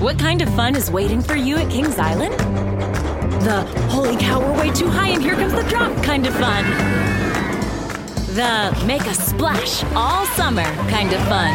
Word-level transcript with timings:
What 0.00 0.18
kind 0.18 0.42
of 0.42 0.54
fun 0.54 0.76
is 0.76 0.90
waiting 0.90 1.22
for 1.22 1.36
you 1.36 1.56
at 1.56 1.70
Kings 1.70 1.98
Island? 1.98 2.34
The 3.42 3.62
holy 3.88 4.14
cow, 4.18 4.40
we're 4.40 4.58
way 4.58 4.70
too 4.70 4.88
high 4.88 5.08
and 5.08 5.22
here 5.22 5.34
comes 5.34 5.54
the 5.54 5.62
drop 5.62 5.90
kind 6.04 6.26
of 6.26 6.34
fun. 6.34 6.64
The 8.34 8.84
make 8.86 9.06
a 9.06 9.14
splash 9.14 9.82
all 9.94 10.26
summer 10.26 10.64
kind 10.90 11.14
of 11.14 11.20
fun. 11.28 11.50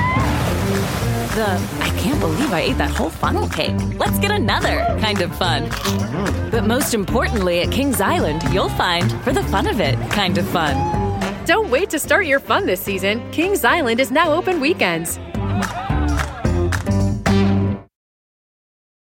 The 1.35 1.45
I 1.81 1.89
can't 1.99 2.19
believe 2.19 2.51
I 2.51 2.61
ate 2.61 2.79
that 2.79 2.89
whole 2.89 3.11
funnel 3.11 3.47
cake. 3.47 3.75
Let's 3.99 4.17
get 4.17 4.31
another 4.31 4.85
kind 4.99 5.21
of 5.21 5.35
fun. 5.35 5.69
But 6.49 6.65
most 6.65 6.95
importantly, 6.95 7.61
at 7.61 7.71
Kings 7.71 8.01
Island, 8.01 8.41
you'll 8.51 8.69
find 8.69 9.11
for 9.21 9.31
the 9.31 9.43
fun 9.43 9.67
of 9.67 9.79
it 9.79 9.99
kind 10.09 10.39
of 10.39 10.47
fun. 10.47 10.75
Don't 11.45 11.69
wait 11.69 11.91
to 11.91 11.99
start 11.99 12.25
your 12.25 12.39
fun 12.39 12.65
this 12.65 12.81
season. 12.81 13.21
Kings 13.31 13.63
Island 13.63 13.99
is 13.99 14.09
now 14.09 14.33
open 14.33 14.59
weekends. 14.59 15.19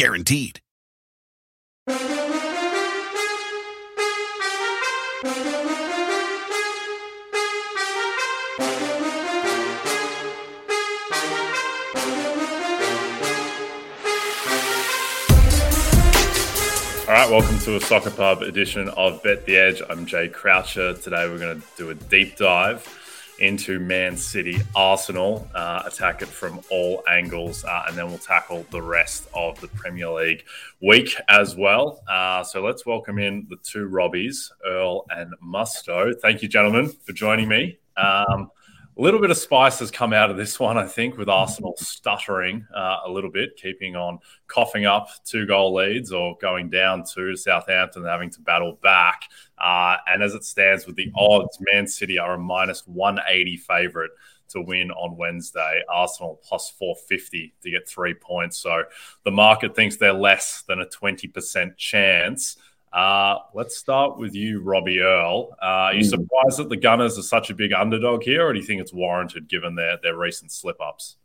Guaranteed. 0.00 0.62
All 1.86 1.96
right, 17.08 17.28
welcome 17.28 17.58
to 17.58 17.76
a 17.76 17.80
Soccer 17.82 18.08
Pub 18.10 18.40
edition 18.40 18.88
of 18.88 19.22
Bet 19.22 19.44
the 19.44 19.58
Edge. 19.58 19.82
I'm 19.86 20.06
Jay 20.06 20.28
Croucher. 20.28 20.94
Today 20.94 21.28
we're 21.28 21.38
going 21.38 21.60
to 21.60 21.66
do 21.76 21.90
a 21.90 21.94
deep 21.94 22.38
dive 22.38 22.99
into 23.40 23.80
Man 23.80 24.16
City 24.16 24.60
Arsenal, 24.74 25.48
uh, 25.54 25.82
attack 25.86 26.22
it 26.22 26.28
from 26.28 26.60
all 26.70 27.02
angles, 27.08 27.64
uh, 27.64 27.84
and 27.88 27.96
then 27.96 28.08
we'll 28.08 28.18
tackle 28.18 28.64
the 28.70 28.80
rest 28.80 29.28
of 29.34 29.60
the 29.60 29.68
Premier 29.68 30.10
League 30.10 30.44
week 30.80 31.14
as 31.28 31.56
well. 31.56 32.02
Uh, 32.08 32.42
so 32.42 32.62
let's 32.62 32.86
welcome 32.86 33.18
in 33.18 33.46
the 33.48 33.56
two 33.56 33.88
Robbies, 33.88 34.50
Earle 34.66 35.06
and 35.10 35.34
Mustoe. 35.44 36.14
Thank 36.20 36.42
you, 36.42 36.48
gentlemen, 36.48 36.88
for 36.88 37.12
joining 37.12 37.48
me. 37.48 37.78
Um, 37.96 38.50
a 39.00 39.02
little 39.02 39.18
bit 39.18 39.30
of 39.30 39.38
spice 39.38 39.78
has 39.78 39.90
come 39.90 40.12
out 40.12 40.30
of 40.30 40.36
this 40.36 40.60
one, 40.60 40.76
I 40.76 40.86
think, 40.86 41.16
with 41.16 41.30
Arsenal 41.30 41.74
stuttering 41.78 42.66
uh, 42.76 42.98
a 43.06 43.10
little 43.10 43.30
bit, 43.30 43.56
keeping 43.56 43.96
on 43.96 44.18
coughing 44.46 44.84
up 44.84 45.08
two 45.24 45.46
goal 45.46 45.72
leads 45.72 46.12
or 46.12 46.36
going 46.36 46.68
down 46.68 47.04
to 47.14 47.34
Southampton 47.34 48.02
and 48.02 48.10
having 48.10 48.28
to 48.28 48.42
battle 48.42 48.78
back. 48.82 49.22
Uh, 49.56 49.96
and 50.06 50.22
as 50.22 50.34
it 50.34 50.44
stands 50.44 50.86
with 50.86 50.96
the 50.96 51.10
odds, 51.16 51.56
Man 51.72 51.86
City 51.86 52.18
are 52.18 52.34
a 52.34 52.38
minus 52.38 52.86
180 52.86 53.56
favourite 53.56 54.10
to 54.50 54.60
win 54.60 54.90
on 54.90 55.16
Wednesday. 55.16 55.80
Arsenal 55.88 56.38
plus 56.44 56.68
450 56.78 57.54
to 57.62 57.70
get 57.70 57.88
three 57.88 58.12
points. 58.12 58.58
So 58.58 58.82
the 59.24 59.30
market 59.30 59.74
thinks 59.74 59.96
they're 59.96 60.12
less 60.12 60.62
than 60.68 60.82
a 60.82 60.86
20% 60.86 61.74
chance. 61.78 62.58
Uh, 62.92 63.38
let's 63.54 63.76
start 63.76 64.18
with 64.18 64.34
you, 64.34 64.60
Robbie 64.60 65.00
Earle. 65.00 65.56
Uh, 65.62 65.64
are 65.64 65.94
you 65.94 66.02
surprised 66.02 66.58
that 66.58 66.68
the 66.68 66.76
Gunners 66.76 67.18
are 67.18 67.22
such 67.22 67.50
a 67.50 67.54
big 67.54 67.72
underdog 67.72 68.22
here, 68.22 68.46
or 68.46 68.52
do 68.52 68.58
you 68.58 68.64
think 68.64 68.80
it's 68.80 68.92
warranted 68.92 69.48
given 69.48 69.76
their, 69.76 69.98
their 70.02 70.16
recent 70.16 70.50
slip 70.50 70.80
ups? 70.80 71.16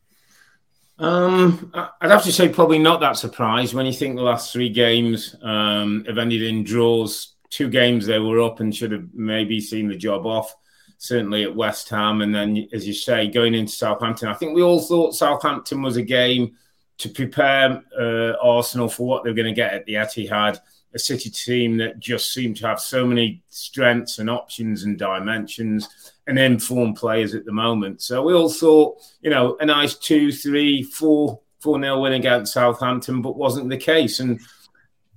Um, 1.00 1.72
I'd 1.74 2.12
have 2.12 2.24
to 2.24 2.32
say 2.32 2.50
probably 2.50 2.80
not 2.80 3.02
that 3.02 3.18
surprised 3.18 3.74
when 3.74 3.86
you 3.86 3.94
think 3.94 4.16
the 4.16 4.22
last 4.22 4.54
three 4.54 4.70
games 4.70 5.36
um, 5.42 6.06
have 6.06 6.18
ended 6.18 6.42
in 6.42 6.64
draws. 6.64 7.34
Two 7.50 7.70
games 7.70 8.06
they 8.06 8.20
were 8.20 8.42
up 8.42 8.60
and 8.60 8.76
should 8.76 8.92
have 8.92 9.08
maybe 9.14 9.60
seen 9.60 9.88
the 9.88 9.96
job 9.96 10.26
off. 10.26 10.54
Certainly 10.98 11.44
at 11.44 11.56
West 11.56 11.90
Ham, 11.90 12.22
and 12.22 12.34
then 12.34 12.68
as 12.72 12.88
you 12.88 12.94
say, 12.94 13.28
going 13.28 13.54
into 13.54 13.72
Southampton. 13.72 14.30
I 14.30 14.34
think 14.34 14.56
we 14.56 14.62
all 14.62 14.82
thought 14.82 15.14
Southampton 15.14 15.82
was 15.82 15.98
a 15.98 16.02
game 16.02 16.56
to 17.00 17.10
prepare 17.10 17.84
uh, 18.00 18.34
Arsenal 18.42 18.88
for 18.88 19.06
what 19.06 19.24
they're 19.24 19.34
going 19.34 19.48
to 19.48 19.54
get 19.54 19.74
at 19.74 19.86
the 19.86 19.96
Etihad 19.96 20.60
a 20.96 21.00
City 21.00 21.30
team 21.30 21.78
that 21.78 22.00
just 22.00 22.34
seemed 22.34 22.56
to 22.58 22.68
have 22.68 22.80
so 22.80 23.06
many 23.06 23.44
strengths 23.50 24.18
and 24.20 24.30
options 24.30 24.84
and 24.84 24.98
dimensions 24.98 26.16
and 26.26 26.40
informed 26.40 26.96
players 26.96 27.36
at 27.36 27.46
the 27.46 27.52
moment. 27.52 28.02
So 28.02 28.24
we 28.24 28.34
all 28.34 28.50
thought, 28.50 29.02
you 29.22 29.30
know, 29.30 29.58
a 29.60 29.66
nice 29.66 29.96
two, 29.96 30.32
three, 30.32 30.82
four, 30.82 31.42
four 31.60 31.78
nil 31.78 32.02
win 32.02 32.14
against 32.14 32.54
Southampton, 32.54 33.22
but 33.22 33.36
wasn't 33.36 33.70
the 33.70 33.78
case. 33.78 34.22
And 34.22 34.40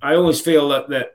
I 0.02 0.16
always 0.16 0.40
feel 0.40 0.68
that 0.70 0.88
that 0.88 1.12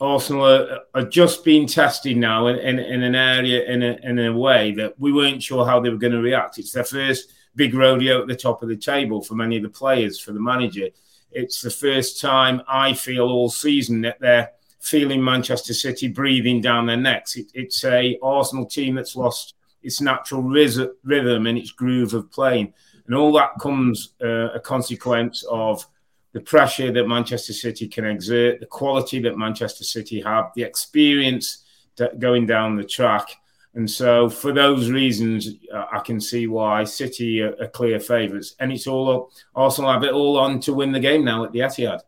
Arsenal 0.00 0.46
are, 0.46 0.80
are 0.94 1.04
just 1.04 1.44
being 1.44 1.66
tested 1.66 2.16
now 2.16 2.46
in, 2.46 2.56
in, 2.56 2.78
in 2.78 3.02
an 3.02 3.14
area 3.14 3.64
in 3.64 3.82
a, 3.82 3.98
in 4.02 4.18
a 4.18 4.32
way 4.32 4.72
that 4.72 4.98
we 4.98 5.12
weren't 5.12 5.42
sure 5.42 5.66
how 5.66 5.80
they 5.80 5.90
were 5.90 5.96
going 5.96 6.12
to 6.12 6.22
react. 6.22 6.58
It's 6.58 6.72
their 6.72 6.84
first 6.84 7.32
big 7.56 7.74
rodeo 7.74 8.22
at 8.22 8.28
the 8.28 8.36
top 8.36 8.62
of 8.62 8.68
the 8.68 8.76
table 8.76 9.22
for 9.22 9.34
many 9.34 9.56
of 9.56 9.64
the 9.64 9.68
players, 9.68 10.18
for 10.18 10.32
the 10.32 10.40
manager. 10.40 10.88
It's 11.30 11.60
the 11.60 11.70
first 11.70 12.20
time 12.20 12.62
I 12.66 12.94
feel 12.94 13.24
all 13.24 13.50
season 13.50 14.00
that 14.02 14.20
they're 14.20 14.50
feeling 14.80 15.22
Manchester 15.22 15.74
City 15.74 16.08
breathing 16.08 16.60
down 16.60 16.86
their 16.86 16.96
necks. 16.96 17.36
It, 17.36 17.50
it's 17.54 17.84
a 17.84 18.18
Arsenal 18.22 18.66
team 18.66 18.94
that's 18.94 19.16
lost 19.16 19.54
its 19.82 20.00
natural 20.00 20.42
rhythm 20.42 21.46
and 21.46 21.58
its 21.58 21.70
groove 21.70 22.14
of 22.14 22.30
playing, 22.30 22.72
and 23.06 23.14
all 23.14 23.32
that 23.32 23.50
comes 23.60 24.14
uh, 24.22 24.50
a 24.50 24.60
consequence 24.60 25.44
of 25.50 25.86
the 26.32 26.40
pressure 26.40 26.92
that 26.92 27.06
Manchester 27.06 27.52
City 27.52 27.88
can 27.88 28.04
exert, 28.04 28.60
the 28.60 28.66
quality 28.66 29.20
that 29.20 29.38
Manchester 29.38 29.84
City 29.84 30.20
have, 30.20 30.50
the 30.54 30.62
experience 30.62 31.64
that 31.96 32.18
going 32.18 32.46
down 32.46 32.76
the 32.76 32.84
track 32.84 33.28
and 33.74 33.88
so, 33.88 34.28
for 34.28 34.52
those 34.52 34.90
reasons, 34.90 35.50
uh, 35.72 35.84
I 35.92 36.00
can 36.00 36.20
see 36.20 36.46
why 36.46 36.84
City 36.84 37.42
are, 37.42 37.54
are 37.60 37.68
clear 37.68 38.00
favourites. 38.00 38.54
And 38.58 38.72
it's 38.72 38.86
all 38.86 39.10
up. 39.10 39.30
Arsenal 39.54 39.92
have 39.92 40.04
it 40.04 40.12
all 40.12 40.38
on 40.38 40.60
to 40.60 40.72
win 40.72 40.92
the 40.92 41.00
game 41.00 41.24
now 41.24 41.44
at 41.44 41.52
the 41.52 41.60
Etihad. 41.60 42.00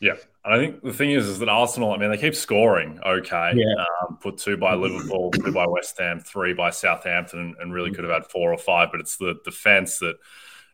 Yeah. 0.00 0.16
And 0.44 0.54
I 0.54 0.58
think 0.58 0.82
the 0.82 0.92
thing 0.92 1.10
is, 1.10 1.26
is 1.28 1.38
that 1.38 1.48
Arsenal, 1.48 1.92
I 1.92 1.98
mean, 1.98 2.10
they 2.10 2.16
keep 2.16 2.34
scoring 2.34 2.98
okay. 3.06 3.52
Yeah. 3.54 3.84
Um, 4.02 4.16
put 4.16 4.38
two 4.38 4.56
by 4.56 4.74
Liverpool, 4.74 5.30
two 5.30 5.52
by 5.52 5.66
West 5.66 5.98
Ham, 5.98 6.20
three 6.20 6.54
by 6.54 6.70
Southampton, 6.70 7.54
and 7.60 7.72
really 7.72 7.92
could 7.92 8.04
have 8.04 8.12
had 8.12 8.30
four 8.30 8.52
or 8.52 8.58
five. 8.58 8.88
But 8.90 9.00
it's 9.00 9.16
the 9.16 9.38
defence 9.44 9.98
that 9.98 10.16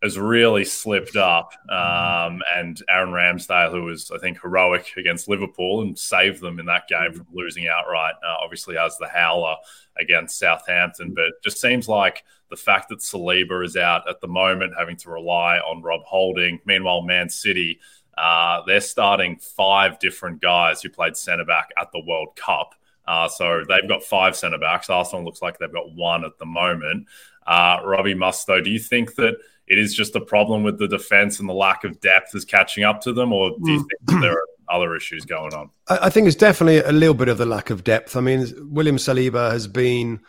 has 0.02 0.18
really 0.18 0.64
slipped 0.64 1.16
up. 1.16 1.52
Um, 1.70 2.42
and 2.54 2.80
Aaron 2.88 3.10
Ramsdale, 3.10 3.70
who 3.70 3.84
was, 3.84 4.10
I 4.10 4.18
think, 4.18 4.40
heroic 4.40 4.92
against 4.96 5.28
Liverpool 5.28 5.82
and 5.82 5.98
saved 5.98 6.40
them 6.40 6.58
in 6.58 6.66
that 6.66 6.88
game 6.88 7.12
from 7.12 7.26
losing 7.32 7.68
outright, 7.68 8.14
uh, 8.24 8.36
obviously 8.42 8.76
has 8.76 8.96
the 8.98 9.08
howler 9.08 9.56
against 9.98 10.38
Southampton. 10.38 11.14
But 11.14 11.42
just 11.42 11.60
seems 11.60 11.88
like 11.88 12.24
the 12.50 12.56
fact 12.56 12.90
that 12.90 12.98
Saliba 12.98 13.64
is 13.64 13.76
out 13.76 14.08
at 14.08 14.20
the 14.20 14.28
moment, 14.28 14.74
having 14.78 14.96
to 14.98 15.10
rely 15.10 15.58
on 15.58 15.82
Rob 15.82 16.02
Holding. 16.04 16.60
Meanwhile, 16.64 17.02
Man 17.02 17.28
City, 17.28 17.80
uh, 18.16 18.62
they're 18.66 18.80
starting 18.80 19.36
five 19.36 19.98
different 19.98 20.40
guys 20.40 20.82
who 20.82 20.88
played 20.88 21.16
centre 21.16 21.44
back 21.44 21.70
at 21.80 21.90
the 21.92 22.00
World 22.00 22.36
Cup. 22.36 22.74
Uh, 23.06 23.28
so 23.28 23.62
they've 23.68 23.88
got 23.88 24.02
five 24.02 24.36
centre 24.36 24.58
backs. 24.58 24.90
Arsenal 24.90 25.24
looks 25.24 25.42
like 25.42 25.58
they've 25.58 25.72
got 25.72 25.94
one 25.94 26.24
at 26.24 26.38
the 26.38 26.46
moment. 26.46 27.06
Uh, 27.46 27.78
Robbie 27.84 28.14
Mustoe, 28.14 28.62
do 28.62 28.70
you 28.70 28.80
think 28.80 29.14
that 29.14 29.36
it 29.66 29.78
is 29.78 29.94
just 29.94 30.12
the 30.12 30.20
problem 30.20 30.62
with 30.62 30.78
the 30.78 30.88
defense 30.88 31.40
and 31.40 31.48
the 31.48 31.54
lack 31.54 31.84
of 31.84 32.00
depth 32.00 32.34
is 32.34 32.44
catching 32.44 32.84
up 32.84 33.00
to 33.02 33.12
them, 33.12 33.32
or 33.32 33.50
do 33.50 33.72
you 33.72 33.80
mm. 33.80 33.86
think 34.08 34.20
there 34.22 34.32
are 34.38 34.46
other 34.68 34.96
issues 34.96 35.24
going 35.24 35.54
on? 35.54 35.70
I 35.88 36.10
think 36.10 36.26
it's 36.26 36.36
definitely 36.36 36.78
a 36.78 36.92
little 36.92 37.14
bit 37.14 37.28
of 37.28 37.38
the 37.38 37.46
lack 37.46 37.70
of 37.70 37.84
depth. 37.84 38.16
I 38.16 38.20
mean, 38.20 38.46
William 38.70 38.96
Saliba 38.96 39.50
has 39.50 39.66
been 39.66 40.20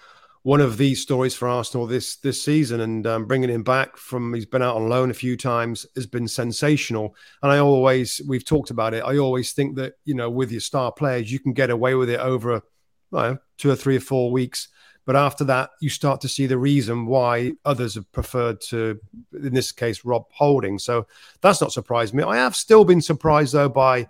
one 0.44 0.62
of 0.62 0.78
these 0.78 1.01
stories 1.01 1.36
for 1.36 1.48
Arsenal 1.48 1.88
this 1.88 2.18
this 2.18 2.42
season, 2.42 2.81
and 2.81 3.06
um, 3.06 3.25
bringing 3.25 3.50
him 3.50 3.63
back 3.63 3.98
from 3.98 4.34
he's 4.34 4.45
been 4.45 4.62
out 4.62 4.75
on 4.75 4.89
loan 4.89 5.12
a 5.12 5.13
few 5.16 5.38
times 5.38 5.86
has 5.95 6.07
been 6.07 6.28
sensational. 6.28 7.16
And 7.44 7.51
I 7.51 7.60
always 7.60 8.22
we've 8.28 8.45
talked 8.45 8.69
about 8.69 8.94
it. 8.94 9.04
I 9.04 9.18
always 9.18 9.54
think 9.54 9.75
that 9.75 9.95
you 10.06 10.13
know 10.13 10.30
with 10.30 10.51
your 10.51 10.62
star 10.62 10.92
players 10.92 11.31
you 11.31 11.40
can 11.40 11.54
get 11.54 11.69
away 11.69 11.95
with 11.95 12.10
it 12.10 12.19
over 12.19 12.63
know, 13.12 13.38
two 13.57 13.69
or 13.69 13.75
three 13.75 13.98
or 13.98 14.01
four 14.01 14.31
weeks 14.31 14.69
but 15.07 15.15
after 15.15 15.45
that, 15.45 15.69
you 15.80 15.89
start 15.89 16.19
to 16.19 16.27
see 16.27 16.48
the 16.48 16.57
reason 16.57 17.06
why 17.06 17.54
others 17.63 17.95
have 17.95 18.12
preferred 18.12 18.59
to, 18.59 19.00
in 19.31 19.54
this 19.54 19.71
case, 19.71 20.04
Rob 20.04 20.25
Holding. 20.31 20.77
So 20.77 21.07
that's 21.39 21.62
not 21.62 21.71
surprised 21.71 22.13
me. 22.13 22.24
I 22.24 22.36
have 22.36 22.57
still 22.57 22.83
been 22.83 23.01
surprised, 23.01 23.54
though, 23.54 23.69
by 23.69 24.09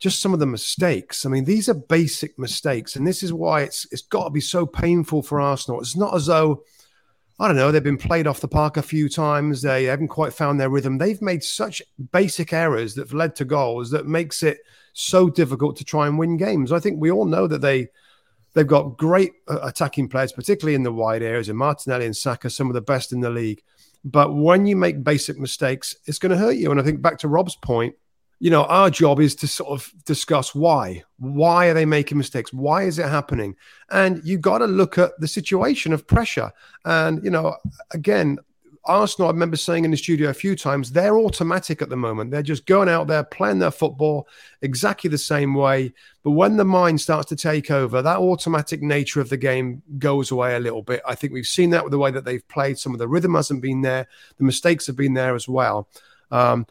just 0.00 0.20
some 0.20 0.34
of 0.34 0.40
the 0.40 0.46
mistakes. 0.46 1.24
I 1.24 1.28
mean, 1.28 1.44
these 1.44 1.68
are 1.68 1.74
basic 1.74 2.36
mistakes. 2.40 2.96
And 2.96 3.06
this 3.06 3.22
is 3.22 3.32
why 3.32 3.62
it's 3.62 3.86
it's 3.92 4.02
got 4.02 4.24
to 4.24 4.30
be 4.30 4.40
so 4.40 4.66
painful 4.66 5.22
for 5.22 5.40
Arsenal. 5.40 5.80
It's 5.80 5.96
not 5.96 6.12
as 6.12 6.26
though 6.26 6.64
I 7.38 7.46
don't 7.46 7.56
know, 7.56 7.70
they've 7.70 7.82
been 7.82 7.96
played 7.96 8.26
off 8.26 8.40
the 8.40 8.48
park 8.48 8.76
a 8.76 8.82
few 8.82 9.08
times. 9.08 9.62
They 9.62 9.84
haven't 9.84 10.08
quite 10.08 10.32
found 10.32 10.58
their 10.58 10.70
rhythm. 10.70 10.98
They've 10.98 11.22
made 11.22 11.44
such 11.44 11.80
basic 12.10 12.52
errors 12.52 12.96
that 12.96 13.02
have 13.02 13.14
led 13.14 13.36
to 13.36 13.44
goals 13.44 13.90
that 13.92 14.06
makes 14.06 14.42
it 14.42 14.58
so 14.92 15.30
difficult 15.30 15.76
to 15.76 15.84
try 15.84 16.08
and 16.08 16.18
win 16.18 16.36
games. 16.36 16.72
I 16.72 16.80
think 16.80 17.00
we 17.00 17.12
all 17.12 17.26
know 17.26 17.46
that 17.46 17.60
they 17.60 17.88
they've 18.54 18.66
got 18.66 18.96
great 18.96 19.32
uh, 19.48 19.60
attacking 19.62 20.08
players, 20.08 20.32
particularly 20.32 20.74
in 20.74 20.82
the 20.82 20.92
wide 20.92 21.22
areas, 21.22 21.48
and 21.48 21.58
Martinelli 21.58 22.06
and 22.06 22.16
Saka, 22.16 22.50
some 22.50 22.68
of 22.68 22.74
the 22.74 22.80
best 22.80 23.12
in 23.12 23.20
the 23.20 23.30
league. 23.30 23.62
But 24.04 24.34
when 24.34 24.66
you 24.66 24.76
make 24.76 25.04
basic 25.04 25.38
mistakes, 25.38 25.96
it's 26.06 26.18
going 26.18 26.32
to 26.32 26.38
hurt 26.38 26.56
you. 26.56 26.70
And 26.70 26.80
I 26.80 26.82
think 26.82 27.02
back 27.02 27.18
to 27.18 27.28
Rob's 27.28 27.56
point, 27.56 27.94
you 28.40 28.50
know, 28.50 28.64
our 28.64 28.90
job 28.90 29.20
is 29.20 29.36
to 29.36 29.46
sort 29.46 29.70
of 29.70 29.92
discuss 30.04 30.52
why. 30.52 31.04
Why 31.18 31.66
are 31.66 31.74
they 31.74 31.84
making 31.84 32.18
mistakes? 32.18 32.52
Why 32.52 32.82
is 32.82 32.98
it 32.98 33.08
happening? 33.08 33.54
And 33.90 34.20
you 34.24 34.36
got 34.36 34.58
to 34.58 34.66
look 34.66 34.98
at 34.98 35.12
the 35.20 35.28
situation 35.28 35.92
of 35.92 36.08
pressure. 36.08 36.50
And, 36.84 37.22
you 37.22 37.30
know, 37.30 37.54
again, 37.92 38.40
Arsenal, 38.84 39.28
I 39.28 39.32
remember 39.32 39.56
saying 39.56 39.84
in 39.84 39.92
the 39.92 39.96
studio 39.96 40.30
a 40.30 40.34
few 40.34 40.56
times, 40.56 40.90
they're 40.90 41.18
automatic 41.18 41.82
at 41.82 41.88
the 41.88 41.96
moment. 41.96 42.30
They're 42.30 42.42
just 42.42 42.66
going 42.66 42.88
out 42.88 43.06
there 43.06 43.22
playing 43.22 43.60
their 43.60 43.70
football 43.70 44.26
exactly 44.60 45.08
the 45.08 45.18
same 45.18 45.54
way. 45.54 45.92
But 46.24 46.32
when 46.32 46.56
the 46.56 46.64
mind 46.64 47.00
starts 47.00 47.28
to 47.28 47.36
take 47.36 47.70
over, 47.70 48.02
that 48.02 48.18
automatic 48.18 48.82
nature 48.82 49.20
of 49.20 49.28
the 49.28 49.36
game 49.36 49.82
goes 49.98 50.32
away 50.32 50.56
a 50.56 50.60
little 50.60 50.82
bit. 50.82 51.00
I 51.06 51.14
think 51.14 51.32
we've 51.32 51.46
seen 51.46 51.70
that 51.70 51.84
with 51.84 51.92
the 51.92 51.98
way 51.98 52.10
that 52.10 52.24
they've 52.24 52.46
played. 52.48 52.78
Some 52.78 52.92
of 52.92 52.98
the 52.98 53.08
rhythm 53.08 53.34
hasn't 53.34 53.62
been 53.62 53.82
there, 53.82 54.08
the 54.38 54.44
mistakes 54.44 54.86
have 54.88 54.96
been 54.96 55.14
there 55.14 55.36
as 55.36 55.48
well. 55.48 55.88
Um, 56.32 56.66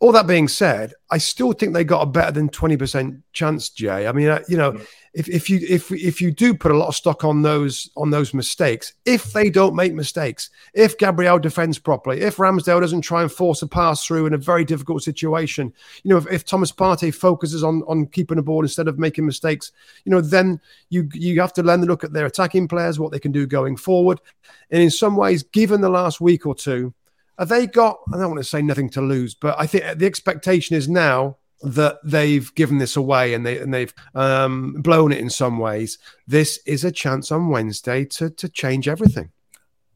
all 0.00 0.12
that 0.12 0.26
being 0.26 0.46
said, 0.46 0.94
I 1.10 1.18
still 1.18 1.52
think 1.52 1.74
they 1.74 1.84
got 1.84 2.02
a 2.02 2.06
better 2.06 2.30
than 2.30 2.48
twenty 2.48 2.76
percent 2.76 3.22
chance, 3.32 3.68
Jay. 3.68 4.06
I 4.06 4.12
mean, 4.12 4.28
uh, 4.28 4.42
you 4.48 4.56
know, 4.56 4.80
if, 5.12 5.28
if 5.28 5.50
you 5.50 5.58
if 5.68 5.90
if 5.90 6.20
you 6.20 6.30
do 6.30 6.54
put 6.54 6.70
a 6.70 6.76
lot 6.76 6.86
of 6.86 6.94
stock 6.94 7.24
on 7.24 7.42
those 7.42 7.90
on 7.96 8.10
those 8.10 8.32
mistakes, 8.32 8.94
if 9.04 9.32
they 9.32 9.50
don't 9.50 9.74
make 9.74 9.94
mistakes, 9.94 10.50
if 10.72 10.96
Gabriel 10.98 11.40
defends 11.40 11.78
properly, 11.78 12.20
if 12.20 12.36
Ramsdale 12.36 12.80
doesn't 12.80 13.00
try 13.00 13.22
and 13.22 13.32
force 13.32 13.62
a 13.62 13.66
pass 13.66 14.04
through 14.04 14.26
in 14.26 14.34
a 14.34 14.38
very 14.38 14.64
difficult 14.64 15.02
situation, 15.02 15.72
you 16.04 16.10
know, 16.10 16.18
if, 16.18 16.30
if 16.30 16.44
Thomas 16.44 16.70
Partey 16.70 17.12
focuses 17.12 17.64
on 17.64 17.82
on 17.88 18.06
keeping 18.06 18.36
the 18.36 18.42
ball 18.42 18.62
instead 18.62 18.86
of 18.86 19.00
making 19.00 19.26
mistakes, 19.26 19.72
you 20.04 20.12
know, 20.12 20.20
then 20.20 20.60
you 20.90 21.08
you 21.12 21.40
have 21.40 21.52
to 21.54 21.62
to 21.62 21.72
look 21.76 22.04
at 22.04 22.12
their 22.12 22.26
attacking 22.26 22.68
players, 22.68 23.00
what 23.00 23.10
they 23.10 23.18
can 23.18 23.32
do 23.32 23.46
going 23.46 23.76
forward, 23.76 24.20
and 24.70 24.80
in 24.80 24.90
some 24.90 25.16
ways, 25.16 25.42
given 25.42 25.80
the 25.80 25.88
last 25.88 26.20
week 26.20 26.46
or 26.46 26.54
two 26.54 26.94
have 27.38 27.48
they 27.48 27.66
got? 27.66 28.00
I 28.12 28.18
don't 28.18 28.30
want 28.30 28.38
to 28.38 28.44
say 28.44 28.62
nothing 28.62 28.90
to 28.90 29.00
lose, 29.00 29.34
but 29.34 29.58
I 29.58 29.66
think 29.66 29.98
the 29.98 30.06
expectation 30.06 30.76
is 30.76 30.88
now 30.88 31.36
that 31.62 31.98
they've 32.04 32.54
given 32.54 32.78
this 32.78 32.96
away 32.96 33.34
and 33.34 33.44
they 33.44 33.58
and 33.58 33.74
they've 33.74 33.92
um, 34.14 34.74
blown 34.74 35.12
it 35.12 35.18
in 35.18 35.30
some 35.30 35.58
ways. 35.58 35.98
This 36.26 36.60
is 36.66 36.84
a 36.84 36.92
chance 36.92 37.32
on 37.32 37.48
Wednesday 37.48 38.04
to 38.06 38.30
to 38.30 38.48
change 38.48 38.88
everything. 38.88 39.30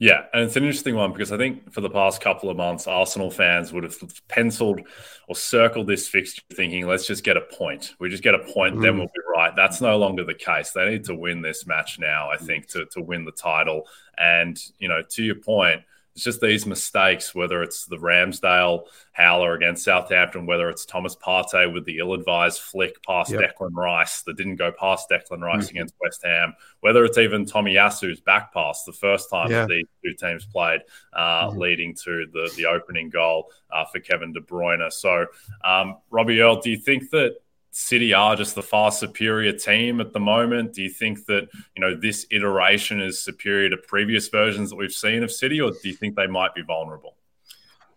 Yeah, 0.03 0.25
and 0.35 0.43
it's 0.43 0.57
an 0.57 0.65
interesting 0.65 0.97
one 0.97 1.13
because 1.13 1.31
I 1.31 1.37
think 1.37 1.73
for 1.73 1.81
the 1.81 1.89
past 1.89 2.21
couple 2.21 2.51
of 2.51 2.57
months, 2.57 2.89
Arsenal 2.89 3.31
fans 3.31 3.73
would 3.73 3.85
have 3.85 3.97
penciled 4.27 4.81
or 5.29 5.37
circled 5.37 5.87
this 5.87 6.09
fixture 6.09 6.43
thinking, 6.53 6.89
let's 6.89 7.07
just 7.07 7.23
get 7.23 7.37
a 7.37 7.41
point. 7.43 7.95
We 8.01 8.09
just 8.09 8.25
get 8.25 8.35
a 8.35 8.41
point, 8.41 8.75
mm. 8.75 8.83
then 8.83 8.99
we'll 8.99 9.07
be 9.07 9.21
right. 9.33 9.55
That's 9.55 9.81
no 9.81 9.97
longer 9.97 10.25
the 10.25 10.35
case. 10.35 10.73
They 10.73 10.91
need 10.91 11.05
to 11.05 11.15
win 11.15 11.41
this 11.41 11.69
match 11.69 12.01
now, 12.01 12.29
I 12.29 12.37
think, 12.37 12.67
to, 12.71 12.85
to 12.87 13.01
win 13.01 13.25
the 13.25 13.31
title. 13.31 13.87
And, 14.19 14.61
you 14.81 14.89
know, 14.89 15.03
to 15.09 15.23
your 15.23 15.37
point, 15.37 15.83
it's 16.15 16.25
just 16.25 16.41
these 16.41 16.67
mistakes, 16.67 17.35
whether 17.35 17.63
it's 17.63 17.87
the 17.87 17.97
Ramsdale 17.97 18.85
howler 19.13 19.55
against 19.55 19.85
Southampton, 19.85 20.45
whether 20.45 20.69
it's 20.69 20.85
Thomas 20.85 21.17
Partey 21.17 21.73
with 21.73 21.87
the 21.87 21.99
ill-advised 21.99 22.61
flick 22.61 23.03
past 23.03 23.31
yep. 23.31 23.41
Declan 23.41 23.75
Rice 23.75 24.23
that 24.23 24.37
didn't 24.37 24.57
go 24.57 24.71
past 24.73 25.09
Declan 25.09 25.41
Rice 25.41 25.67
mm-hmm. 25.67 25.77
against 25.77 25.95
West 26.01 26.23
Ham, 26.25 26.55
whether 26.81 27.05
it's 27.05 27.17
even 27.17 27.47
Tomiyasu's 27.47 28.21
back 28.21 28.53
pass 28.53 28.85
the 28.85 28.93
first 28.93 29.31
time 29.31 29.51
yeah. 29.51 29.67
these 29.67 29.87
two 30.05 30.15
teams 30.15 30.45
played, 30.45 30.83
uh, 31.15 31.49
mm-hmm. 31.49 31.59
leading 31.59 31.95
to 31.95 32.27
the 32.33 32.53
the 32.57 32.67
opening 32.67 33.09
goal 33.09 33.51
uh, 33.71 33.85
for 33.87 34.01
Kevin 34.01 34.33
De 34.33 34.41
Bruyne. 34.41 34.93
So, 34.93 35.27
um, 35.65 35.97
Robbie 36.11 36.41
Earl, 36.41 36.61
do 36.61 36.71
you 36.71 36.77
think 36.77 37.11
that 37.11 37.37
City 37.75 38.13
are 38.13 38.37
just 38.37 38.55
the 38.55 38.63
far 38.63 38.93
superior 38.93 39.53
team 39.53 40.01
at 40.03 40.13
the 40.13 40.21
moment? 40.21 40.75
Do 40.75 40.83
you 40.83 40.91
think 40.91 41.25
that 41.25 41.49
you 41.75 41.81
know 41.81 41.97
this 41.97 42.27
iteration 42.31 43.01
is 43.01 43.19
superior 43.19 43.71
to 43.71 43.79
previous 43.79 44.29
versions 44.29 44.71
that 44.71 44.77
we've 44.77 44.93
seen 44.93 45.23
of 45.23 45.33
City, 45.33 45.59
or 45.61 45.71
do 45.71 45.89
you 45.89 45.95
think 45.95 46.15
they 46.15 46.27
might 46.27 46.55
be 46.55 46.61
vulnerable? 46.63 47.17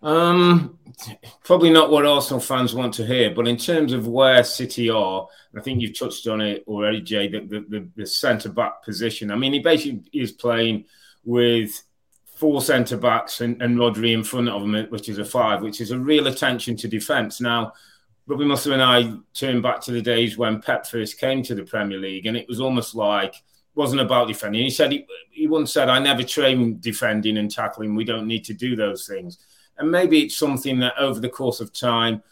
Um, 0.01 0.79
probably 1.43 1.71
not 1.71 1.91
what 1.91 2.05
Arsenal 2.05 2.39
fans 2.39 2.73
want 2.73 2.93
to 2.95 3.05
hear, 3.05 3.35
but 3.35 3.49
in 3.49 3.57
terms 3.57 3.91
of 3.91 4.07
where 4.07 4.45
City 4.45 4.89
are, 4.89 5.27
I 5.57 5.59
think 5.59 5.81
you've 5.81 5.99
touched 5.99 6.25
on 6.27 6.39
it 6.39 6.63
already, 6.67 7.01
Jay. 7.01 7.27
The, 7.27 7.41
the, 7.41 7.65
the, 7.67 7.89
the 7.97 8.05
centre 8.05 8.49
back 8.49 8.81
position. 8.81 9.29
I 9.29 9.35
mean, 9.35 9.51
he 9.51 9.59
basically 9.59 10.03
is 10.13 10.31
playing 10.31 10.85
with 11.25 11.83
four 12.35 12.61
centre 12.61 12.97
backs 12.97 13.41
and, 13.41 13.61
and 13.61 13.77
Rodri 13.77 14.13
in 14.13 14.23
front 14.23 14.47
of 14.47 14.61
him, 14.61 14.87
which 14.89 15.09
is 15.09 15.17
a 15.17 15.25
five, 15.25 15.61
which 15.61 15.81
is 15.81 15.91
a 15.91 15.99
real 15.99 16.27
attention 16.27 16.77
to 16.77 16.87
defence. 16.87 17.41
Now 17.41 17.73
Robbie 18.27 18.45
Mustoe 18.45 18.73
and 18.73 18.81
I 18.81 19.13
turned 19.33 19.61
back 19.61 19.81
to 19.81 19.91
the 19.91 20.01
days 20.01 20.37
when 20.37 20.61
Pep 20.61 20.87
first 20.87 21.19
came 21.19 21.43
to 21.43 21.55
the 21.55 21.63
Premier 21.63 21.99
League, 21.99 22.25
and 22.25 22.35
it 22.35 22.47
was 22.47 22.59
almost 22.59 22.95
like 22.95 23.35
wasn't 23.75 24.01
about 24.01 24.27
defending. 24.27 24.63
He 24.63 24.69
said 24.69 24.91
he, 24.91 25.05
he 25.29 25.47
once 25.47 25.71
said, 25.71 25.89
"I 25.89 25.99
never 25.99 26.23
train 26.23 26.79
defending 26.79 27.37
and 27.37 27.51
tackling. 27.51 27.93
We 27.93 28.05
don't 28.05 28.27
need 28.27 28.45
to 28.45 28.53
do 28.53 28.75
those 28.75 29.05
things." 29.05 29.37
And 29.77 29.91
maybe 29.91 30.21
it's 30.21 30.37
something 30.37 30.79
that 30.79 30.97
over 30.97 31.19
the 31.19 31.29
course 31.29 31.59
of 31.59 31.73
time, 31.73 32.23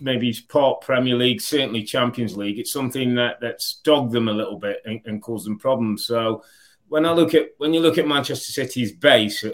maybe 0.00 0.28
it's 0.28 0.40
part 0.40 0.80
Premier 0.80 1.14
League, 1.14 1.40
certainly 1.40 1.82
Champions 1.82 2.36
League, 2.36 2.58
it's 2.58 2.72
something 2.72 3.14
that 3.14 3.40
that's 3.40 3.80
dogged 3.84 4.12
them 4.12 4.28
a 4.28 4.32
little 4.32 4.58
bit 4.58 4.82
and, 4.84 5.00
and 5.06 5.22
caused 5.22 5.46
them 5.46 5.58
problems. 5.58 6.04
So 6.04 6.42
when 6.88 7.04
I 7.04 7.12
look 7.12 7.34
at 7.34 7.50
when 7.58 7.74
you 7.74 7.80
look 7.80 7.98
at 7.98 8.06
Manchester 8.06 8.52
City's 8.52 8.92
base 8.92 9.44
of, 9.44 9.52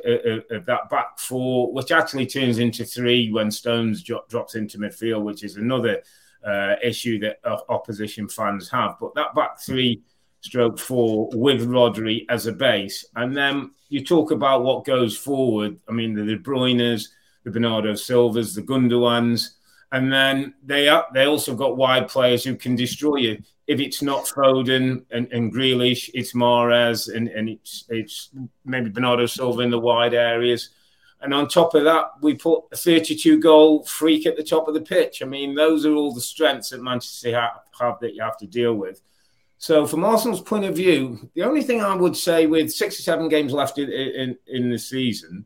of, 0.50 0.66
that 0.66 0.88
back 0.90 1.18
four, 1.18 1.72
which 1.72 1.90
actually 1.92 2.26
turns 2.26 2.58
into 2.58 2.84
three 2.84 3.30
when 3.32 3.50
Stones 3.50 4.02
drop, 4.02 4.28
drops 4.28 4.54
into 4.54 4.78
midfield, 4.78 5.22
which 5.22 5.42
is 5.42 5.56
another 5.56 6.02
uh, 6.46 6.76
issue 6.82 7.18
that 7.20 7.38
uh, 7.44 7.58
opposition 7.68 8.28
fans 8.28 8.70
have. 8.70 8.96
But 9.00 9.14
that 9.14 9.34
back 9.34 9.60
three, 9.60 10.02
stroke 10.40 10.78
four 10.78 11.28
with 11.32 11.66
Rodri 11.68 12.24
as 12.28 12.46
a 12.46 12.52
base, 12.52 13.04
and 13.16 13.36
then 13.36 13.72
you 13.88 14.04
talk 14.04 14.30
about 14.30 14.62
what 14.62 14.84
goes 14.84 15.16
forward. 15.16 15.78
I 15.88 15.92
mean, 15.92 16.14
the 16.14 16.24
De 16.24 16.38
Bruyne's, 16.38 17.10
the 17.44 17.50
Bernardo 17.50 17.94
Silvas, 17.94 18.54
the 18.54 18.62
Gundogans. 18.62 19.56
And 19.94 20.12
then 20.12 20.54
they 20.64 20.88
are, 20.88 21.06
they 21.14 21.26
also 21.26 21.54
got 21.54 21.76
wide 21.76 22.08
players 22.08 22.42
who 22.42 22.56
can 22.56 22.74
destroy 22.74 23.14
you. 23.18 23.42
If 23.68 23.78
it's 23.78 24.02
not 24.02 24.24
Foden 24.24 25.04
and, 25.12 25.32
and 25.32 25.54
Grealish, 25.54 26.10
it's 26.14 26.32
Mahrez 26.32 27.14
and, 27.14 27.28
and 27.28 27.48
it's 27.48 27.84
it's 27.88 28.30
maybe 28.64 28.90
Bernardo 28.90 29.26
Silva 29.26 29.60
in 29.60 29.70
the 29.70 29.78
wide 29.78 30.12
areas. 30.12 30.70
And 31.20 31.32
on 31.32 31.46
top 31.46 31.76
of 31.76 31.84
that, 31.84 32.06
we 32.20 32.34
put 32.34 32.64
a 32.72 32.76
32 32.76 33.38
goal 33.38 33.84
freak 33.84 34.26
at 34.26 34.36
the 34.36 34.42
top 34.42 34.66
of 34.66 34.74
the 34.74 34.80
pitch. 34.80 35.22
I 35.22 35.26
mean, 35.26 35.54
those 35.54 35.86
are 35.86 35.94
all 35.94 36.12
the 36.12 36.20
strengths 36.20 36.70
that 36.70 36.82
Manchester 36.82 37.32
have, 37.40 37.60
have 37.80 38.00
that 38.00 38.14
you 38.14 38.22
have 38.22 38.36
to 38.38 38.48
deal 38.48 38.74
with. 38.74 39.00
So, 39.58 39.86
from 39.86 40.04
Arsenal's 40.04 40.42
point 40.42 40.64
of 40.64 40.74
view, 40.74 41.30
the 41.34 41.44
only 41.44 41.62
thing 41.62 41.80
I 41.80 41.94
would 41.94 42.16
say 42.16 42.46
with 42.46 42.72
six 42.72 42.98
or 42.98 43.02
seven 43.02 43.28
games 43.28 43.52
left 43.52 43.78
in, 43.78 43.92
in, 43.92 44.36
in 44.48 44.70
the 44.70 44.78
season, 44.78 45.44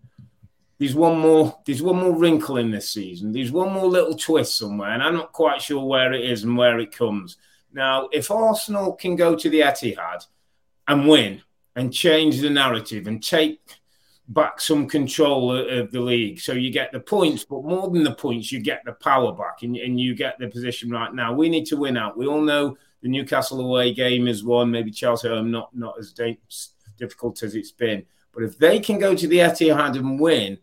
there's 0.78 0.94
one 0.94 1.18
more 1.18 1.58
there's 1.66 1.82
one 1.82 1.96
more 1.96 2.16
wrinkle 2.16 2.56
in 2.56 2.70
this 2.70 2.90
season. 2.90 3.32
There's 3.32 3.52
one 3.52 3.72
more 3.72 3.86
little 3.86 4.14
twist 4.14 4.56
somewhere, 4.56 4.90
and 4.90 5.02
I'm 5.02 5.14
not 5.14 5.32
quite 5.32 5.60
sure 5.60 5.84
where 5.84 6.12
it 6.12 6.24
is 6.24 6.44
and 6.44 6.56
where 6.56 6.78
it 6.78 6.92
comes. 6.92 7.36
Now, 7.72 8.08
if 8.12 8.30
Arsenal 8.30 8.94
can 8.94 9.16
go 9.16 9.34
to 9.34 9.50
the 9.50 9.60
Etihad 9.60 10.26
and 10.86 11.08
win 11.08 11.42
and 11.76 11.92
change 11.92 12.40
the 12.40 12.50
narrative 12.50 13.06
and 13.06 13.22
take 13.22 13.60
back 14.28 14.60
some 14.60 14.88
control 14.88 15.52
of 15.52 15.90
the 15.90 16.00
league, 16.00 16.40
so 16.40 16.52
you 16.52 16.70
get 16.70 16.92
the 16.92 17.00
points, 17.00 17.44
but 17.44 17.64
more 17.64 17.90
than 17.90 18.04
the 18.04 18.14
points, 18.14 18.52
you 18.52 18.60
get 18.60 18.82
the 18.84 18.92
power 18.92 19.32
back 19.32 19.62
and, 19.62 19.76
and 19.76 20.00
you 20.00 20.14
get 20.14 20.38
the 20.38 20.48
position 20.48 20.90
right 20.90 21.12
now. 21.12 21.34
We 21.34 21.48
need 21.48 21.66
to 21.66 21.76
win 21.76 21.96
out. 21.96 22.16
We 22.16 22.26
all 22.26 22.40
know 22.40 22.76
the 23.02 23.08
Newcastle 23.08 23.60
away 23.60 23.92
game 23.92 24.28
is 24.28 24.44
one, 24.44 24.70
maybe 24.70 24.90
Chelsea 24.90 25.28
home 25.28 25.50
not 25.50 25.76
not 25.76 25.98
as 25.98 26.14
difficult 26.96 27.42
as 27.42 27.56
it's 27.56 27.72
been. 27.72 28.04
But 28.32 28.44
if 28.44 28.58
they 28.58 28.78
can 28.78 28.98
go 28.98 29.16
to 29.16 29.26
the 29.26 29.38
Etihad 29.38 29.96
and 29.96 30.20
win, 30.20 30.58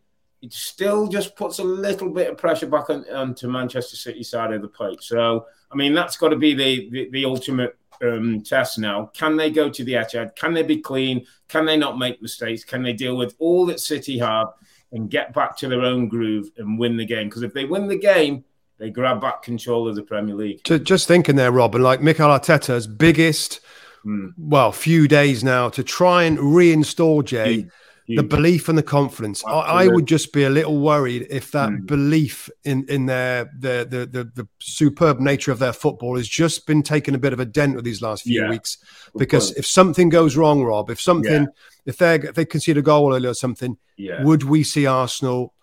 it 0.46 0.54
still 0.54 1.08
just 1.08 1.36
puts 1.36 1.58
a 1.58 1.64
little 1.64 2.10
bit 2.10 2.30
of 2.30 2.38
pressure 2.38 2.68
back 2.68 2.92
on, 2.92 3.04
onto 3.10 3.50
Manchester 3.50 3.96
City 3.96 4.22
side 4.22 4.54
of 4.54 4.62
the 4.62 4.68
plate. 4.68 5.02
So, 5.02 5.48
I 5.72 5.76
mean, 5.76 5.94
that's 5.94 6.18
got 6.18 6.30
to 6.30 6.36
be 6.36 6.54
the, 6.54 6.90
the, 6.92 7.10
the 7.10 7.26
ultimate 7.26 7.76
um, 8.04 8.42
test 8.42 8.78
now. 8.78 9.08
Can 9.16 9.38
they 9.38 9.50
go 9.50 9.70
to 9.70 9.84
the 9.84 9.94
Etihad? 9.94 10.36
Can 10.36 10.54
they 10.54 10.62
be 10.62 10.78
clean? 10.78 11.26
Can 11.48 11.66
they 11.66 11.78
not 11.78 11.98
make 11.98 12.22
mistakes? 12.22 12.64
Can 12.64 12.84
they 12.84 12.94
deal 12.94 13.18
with 13.18 13.36
all 13.40 13.66
that 13.66 13.80
City 13.80 14.20
have 14.20 14.50
and 14.92 15.10
get 15.10 15.34
back 15.34 15.58
to 15.58 15.68
their 15.68 15.82
own 15.82 16.08
groove 16.08 16.52
and 16.58 16.78
win 16.78 16.96
the 16.96 17.06
game? 17.06 17.28
Because 17.28 17.42
if 17.42 17.54
they 17.54 17.66
win 17.66 17.88
the 17.88 17.98
game, 17.98 18.46
they 18.78 18.92
grab 18.92 19.20
back 19.20 19.42
control 19.42 19.88
of 19.88 19.96
the 19.96 20.04
Premier 20.04 20.36
League. 20.36 20.64
Just 20.64 21.08
thinking 21.08 21.38
there, 21.38 21.52
Robin, 21.52 21.82
like 21.82 22.02
Mikel 22.02 22.30
Arteta's 22.30 22.86
biggest, 22.86 23.62
mm. 24.06 24.32
well, 24.38 24.72
few 24.72 25.08
days 25.08 25.44
now 25.44 25.70
to 25.70 25.84
try 25.84 26.24
and 26.24 26.38
reinstall 26.38 27.26
Jay. 27.26 27.64
Mm 27.64 27.72
the 28.08 28.24
belief 28.24 28.70
and 28.70 28.78
the 28.78 28.84
confidence. 28.84 29.44
I, 29.46 29.52
I, 29.52 29.88
would 29.88 30.06
just 30.06 30.32
be 30.32 30.44
a 30.44 30.50
little 30.50 30.80
worried 30.80 31.26
if 31.30 31.52
that 31.52 31.70
mm. 31.70 31.86
belief 31.86 32.50
in 32.64 32.86
in 32.88 33.08
their 33.08 33.46
the, 33.58 33.88
the 33.90 34.06
the 34.06 34.24
the 34.36 34.48
superb 34.60 35.20
nature 35.20 35.52
of 35.52 35.60
their 35.60 35.74
football 35.74 36.16
has 36.18 36.28
just 36.28 36.68
been 36.68 36.84
taking 36.84 37.16
a 37.16 37.18
bit 37.18 37.34
of 37.34 37.40
a 37.40 37.46
dent 37.46 37.76
with 37.76 37.84
these 37.84 38.02
last 38.02 38.24
few 38.24 38.44
yeah. 38.44 38.50
weeks. 38.50 38.78
Because 39.18 39.52
if 39.54 39.66
something 39.66 40.10
goes 40.10 40.38
wrong, 40.38 40.64
Rob, 40.64 40.90
if 40.90 41.02
something, 41.02 41.44
yeah. 41.44 41.48
if 41.86 41.98
they 41.98 42.16
if 42.16 42.36
they 42.36 42.46
concede 42.46 42.78
a 42.78 42.82
goal 42.82 43.16
early 43.16 43.28
or 43.28 43.34
something, 43.34 43.78
yeah. 43.98 44.24
would 44.24 44.44
we 44.44 44.64
see 44.64 44.86
Arsenal? 44.86 45.54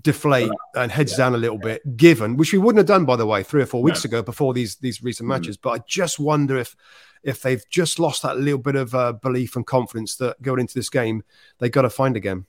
deflate 0.00 0.50
and 0.74 0.90
heads 0.90 1.12
yeah. 1.12 1.18
down 1.18 1.34
a 1.34 1.36
little 1.36 1.58
bit 1.58 1.98
given 1.98 2.38
which 2.38 2.50
we 2.50 2.58
wouldn't 2.58 2.78
have 2.78 2.86
done 2.86 3.04
by 3.04 3.14
the 3.14 3.26
way 3.26 3.42
three 3.42 3.60
or 3.60 3.66
four 3.66 3.82
weeks 3.82 4.02
no. 4.02 4.08
ago 4.08 4.22
before 4.22 4.54
these 4.54 4.76
these 4.76 5.02
recent 5.02 5.26
mm. 5.26 5.28
matches 5.28 5.58
but 5.58 5.68
i 5.68 5.78
just 5.86 6.18
wonder 6.18 6.56
if 6.56 6.74
if 7.22 7.42
they've 7.42 7.64
just 7.70 7.98
lost 7.98 8.22
that 8.22 8.38
little 8.38 8.58
bit 8.58 8.76
of 8.76 8.94
uh, 8.94 9.12
belief 9.12 9.56
and 9.56 9.66
confidence 9.66 10.16
that 10.16 10.40
going 10.42 10.60
into 10.60 10.74
this 10.74 10.90
game, 10.90 11.22
they 11.58 11.68
got 11.68 11.82
to 11.82 11.90
find 11.90 12.16
again. 12.16 12.46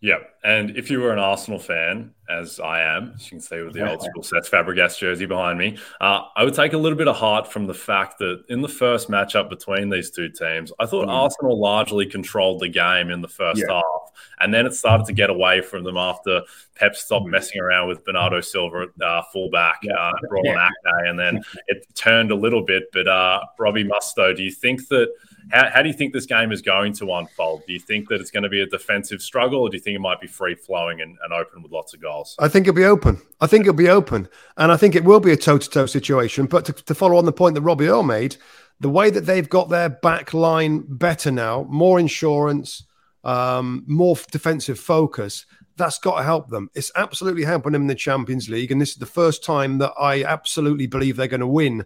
Yeah, 0.00 0.18
and 0.44 0.76
if 0.76 0.92
you 0.92 1.00
were 1.00 1.12
an 1.12 1.18
Arsenal 1.18 1.58
fan, 1.58 2.12
as 2.30 2.60
I 2.60 2.82
am, 2.82 3.14
as 3.16 3.24
you 3.24 3.30
can 3.30 3.40
see 3.40 3.60
with 3.62 3.74
the 3.74 3.88
old 3.88 4.00
school 4.00 4.22
Cesc 4.22 4.48
Fabregas 4.48 4.96
jersey 4.96 5.26
behind 5.26 5.58
me, 5.58 5.76
uh, 6.00 6.22
I 6.36 6.44
would 6.44 6.54
take 6.54 6.72
a 6.72 6.78
little 6.78 6.96
bit 6.96 7.08
of 7.08 7.16
heart 7.16 7.50
from 7.50 7.66
the 7.66 7.74
fact 7.74 8.18
that 8.18 8.44
in 8.48 8.62
the 8.62 8.68
first 8.68 9.10
matchup 9.10 9.48
between 9.48 9.88
these 9.88 10.12
two 10.12 10.28
teams, 10.28 10.72
I 10.78 10.86
thought 10.86 11.08
mm. 11.08 11.12
Arsenal 11.12 11.58
largely 11.58 12.06
controlled 12.06 12.60
the 12.60 12.68
game 12.68 13.10
in 13.10 13.22
the 13.22 13.28
first 13.28 13.60
yeah. 13.60 13.74
half, 13.74 13.97
and 14.40 14.52
then 14.52 14.66
it 14.66 14.74
started 14.74 15.06
to 15.06 15.12
get 15.12 15.30
away 15.30 15.60
from 15.60 15.84
them 15.84 15.96
after 15.96 16.42
Pep 16.74 16.94
stopped 16.94 17.26
mm. 17.26 17.30
messing 17.30 17.60
around 17.60 17.88
with 17.88 18.04
Bernardo 18.04 18.40
Silva 18.40 18.86
uh, 19.02 19.22
fullback, 19.32 19.80
yeah. 19.82 19.94
uh, 19.94 20.12
brought 20.28 20.46
on 20.46 20.56
Ake, 20.56 21.06
and 21.08 21.18
then 21.18 21.42
it 21.66 21.86
turned 21.94 22.30
a 22.30 22.34
little 22.34 22.62
bit. 22.62 22.84
But 22.92 23.08
uh, 23.08 23.40
Robbie 23.58 23.84
Mustoe, 23.84 24.36
do 24.36 24.42
you 24.42 24.52
think 24.52 24.88
that? 24.88 25.08
How, 25.50 25.70
how 25.70 25.82
do 25.82 25.88
you 25.88 25.94
think 25.94 26.12
this 26.12 26.26
game 26.26 26.52
is 26.52 26.60
going 26.60 26.92
to 26.94 27.10
unfold? 27.14 27.62
Do 27.66 27.72
you 27.72 27.80
think 27.80 28.08
that 28.10 28.20
it's 28.20 28.30
going 28.30 28.42
to 28.42 28.50
be 28.50 28.60
a 28.60 28.66
defensive 28.66 29.22
struggle, 29.22 29.62
or 29.62 29.70
do 29.70 29.76
you 29.76 29.82
think 29.82 29.96
it 29.96 30.00
might 30.00 30.20
be 30.20 30.26
free 30.26 30.54
flowing 30.54 31.00
and, 31.00 31.16
and 31.24 31.32
open 31.32 31.62
with 31.62 31.72
lots 31.72 31.94
of 31.94 32.00
goals? 32.00 32.36
I 32.38 32.48
think 32.48 32.66
it'll 32.66 32.76
be 32.76 32.84
open. 32.84 33.20
I 33.40 33.46
think 33.46 33.62
it'll 33.62 33.74
be 33.74 33.88
open, 33.88 34.28
and 34.56 34.70
I 34.70 34.76
think 34.76 34.94
it 34.94 35.04
will 35.04 35.20
be 35.20 35.32
a 35.32 35.36
toe 35.36 35.58
to 35.58 35.70
toe 35.70 35.86
situation. 35.86 36.46
But 36.46 36.64
to, 36.66 36.72
to 36.72 36.94
follow 36.94 37.16
on 37.16 37.24
the 37.24 37.32
point 37.32 37.54
that 37.54 37.62
Robbie 37.62 37.88
Earle 37.88 38.02
made, 38.02 38.36
the 38.80 38.90
way 38.90 39.10
that 39.10 39.22
they've 39.22 39.48
got 39.48 39.68
their 39.68 39.88
back 39.88 40.34
line 40.34 40.84
better 40.86 41.30
now, 41.30 41.66
more 41.68 41.98
insurance, 41.98 42.84
um, 43.28 43.84
more 43.86 44.16
defensive 44.30 44.80
focus, 44.80 45.44
that's 45.76 45.98
got 45.98 46.16
to 46.16 46.22
help 46.22 46.48
them. 46.48 46.70
It's 46.74 46.90
absolutely 46.96 47.44
helping 47.44 47.72
them 47.72 47.82
in 47.82 47.88
the 47.88 47.94
Champions 47.94 48.48
League. 48.48 48.72
And 48.72 48.80
this 48.80 48.92
is 48.92 48.96
the 48.96 49.04
first 49.04 49.44
time 49.44 49.76
that 49.78 49.92
I 50.00 50.24
absolutely 50.24 50.86
believe 50.86 51.16
they're 51.16 51.28
going 51.28 51.40
to 51.40 51.46
win 51.46 51.84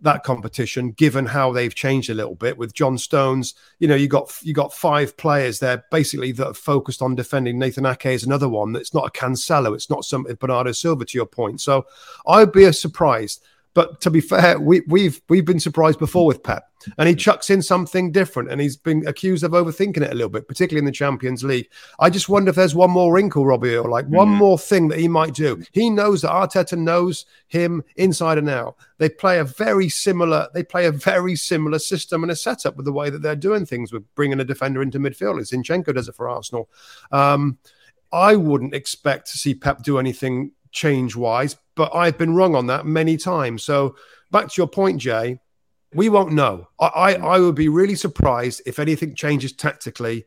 that 0.00 0.22
competition, 0.22 0.92
given 0.92 1.26
how 1.26 1.50
they've 1.52 1.74
changed 1.74 2.08
a 2.08 2.14
little 2.14 2.36
bit 2.36 2.56
with 2.56 2.72
John 2.72 2.98
Stones. 2.98 3.54
You 3.80 3.88
know, 3.88 3.96
you 3.96 4.06
got 4.06 4.32
you 4.42 4.54
got 4.54 4.72
five 4.72 5.16
players 5.16 5.58
there 5.58 5.84
basically 5.90 6.30
that 6.32 6.46
are 6.46 6.54
focused 6.54 7.02
on 7.02 7.16
defending. 7.16 7.58
Nathan 7.58 7.86
Ake 7.86 8.06
is 8.06 8.22
another 8.22 8.48
one 8.48 8.72
that's 8.72 8.94
not 8.94 9.08
a 9.08 9.10
Cancelo, 9.10 9.74
it's 9.74 9.90
not 9.90 10.04
some 10.04 10.24
Bernardo 10.38 10.70
Silva 10.70 11.04
to 11.04 11.18
your 11.18 11.26
point. 11.26 11.60
So 11.60 11.84
I'd 12.28 12.52
be 12.52 12.70
surprised 12.70 13.42
but 13.76 14.00
to 14.00 14.10
be 14.10 14.22
fair, 14.22 14.58
we, 14.58 14.80
we've 14.88 15.20
we've 15.28 15.44
been 15.44 15.60
surprised 15.60 15.98
before 15.98 16.24
with 16.24 16.42
Pep, 16.42 16.64
and 16.96 17.10
he 17.10 17.14
chucks 17.14 17.50
in 17.50 17.60
something 17.60 18.10
different, 18.10 18.50
and 18.50 18.58
he's 18.58 18.74
been 18.74 19.06
accused 19.06 19.44
of 19.44 19.50
overthinking 19.50 19.98
it 19.98 20.10
a 20.10 20.14
little 20.14 20.30
bit, 20.30 20.48
particularly 20.48 20.78
in 20.78 20.86
the 20.86 20.92
Champions 20.92 21.44
League. 21.44 21.68
I 22.00 22.08
just 22.08 22.30
wonder 22.30 22.48
if 22.48 22.56
there's 22.56 22.74
one 22.74 22.90
more 22.90 23.12
wrinkle, 23.12 23.44
Robbie, 23.44 23.76
or 23.76 23.90
like 23.90 24.06
one 24.06 24.28
mm. 24.28 24.38
more 24.38 24.58
thing 24.58 24.88
that 24.88 24.98
he 24.98 25.08
might 25.08 25.34
do. 25.34 25.62
He 25.72 25.90
knows 25.90 26.22
that 26.22 26.30
Arteta 26.30 26.78
knows 26.78 27.26
him 27.48 27.84
inside 27.96 28.38
and 28.38 28.48
out. 28.48 28.76
They 28.96 29.10
play 29.10 29.40
a 29.40 29.44
very 29.44 29.90
similar 29.90 30.48
they 30.54 30.62
play 30.62 30.86
a 30.86 30.92
very 30.92 31.36
similar 31.36 31.78
system 31.78 32.22
and 32.24 32.32
a 32.32 32.36
setup 32.36 32.76
with 32.76 32.86
the 32.86 32.94
way 32.94 33.10
that 33.10 33.20
they're 33.20 33.36
doing 33.36 33.66
things 33.66 33.92
with 33.92 34.02
bringing 34.14 34.40
a 34.40 34.44
defender 34.44 34.80
into 34.80 34.98
midfield. 34.98 35.38
As 35.38 35.50
Zinchenko 35.50 35.94
does 35.94 36.08
it 36.08 36.14
for 36.14 36.30
Arsenal. 36.30 36.70
Um, 37.12 37.58
I 38.10 38.36
wouldn't 38.36 38.72
expect 38.72 39.30
to 39.32 39.36
see 39.36 39.54
Pep 39.54 39.82
do 39.82 39.98
anything 39.98 40.52
change 40.70 41.14
wise, 41.14 41.56
but 41.76 41.94
I've 41.94 42.18
been 42.18 42.34
wrong 42.34 42.56
on 42.56 42.66
that 42.66 42.86
many 42.86 43.16
times. 43.16 43.62
So 43.62 43.94
back 44.32 44.48
to 44.48 44.54
your 44.56 44.66
point, 44.66 45.00
Jay, 45.00 45.38
we 45.94 46.08
won't 46.08 46.32
know. 46.32 46.68
I, 46.80 46.86
I, 46.86 47.12
I 47.14 47.38
would 47.38 47.54
be 47.54 47.68
really 47.68 47.94
surprised 47.94 48.62
if 48.66 48.78
anything 48.80 49.14
changes 49.14 49.52
tactically. 49.52 50.26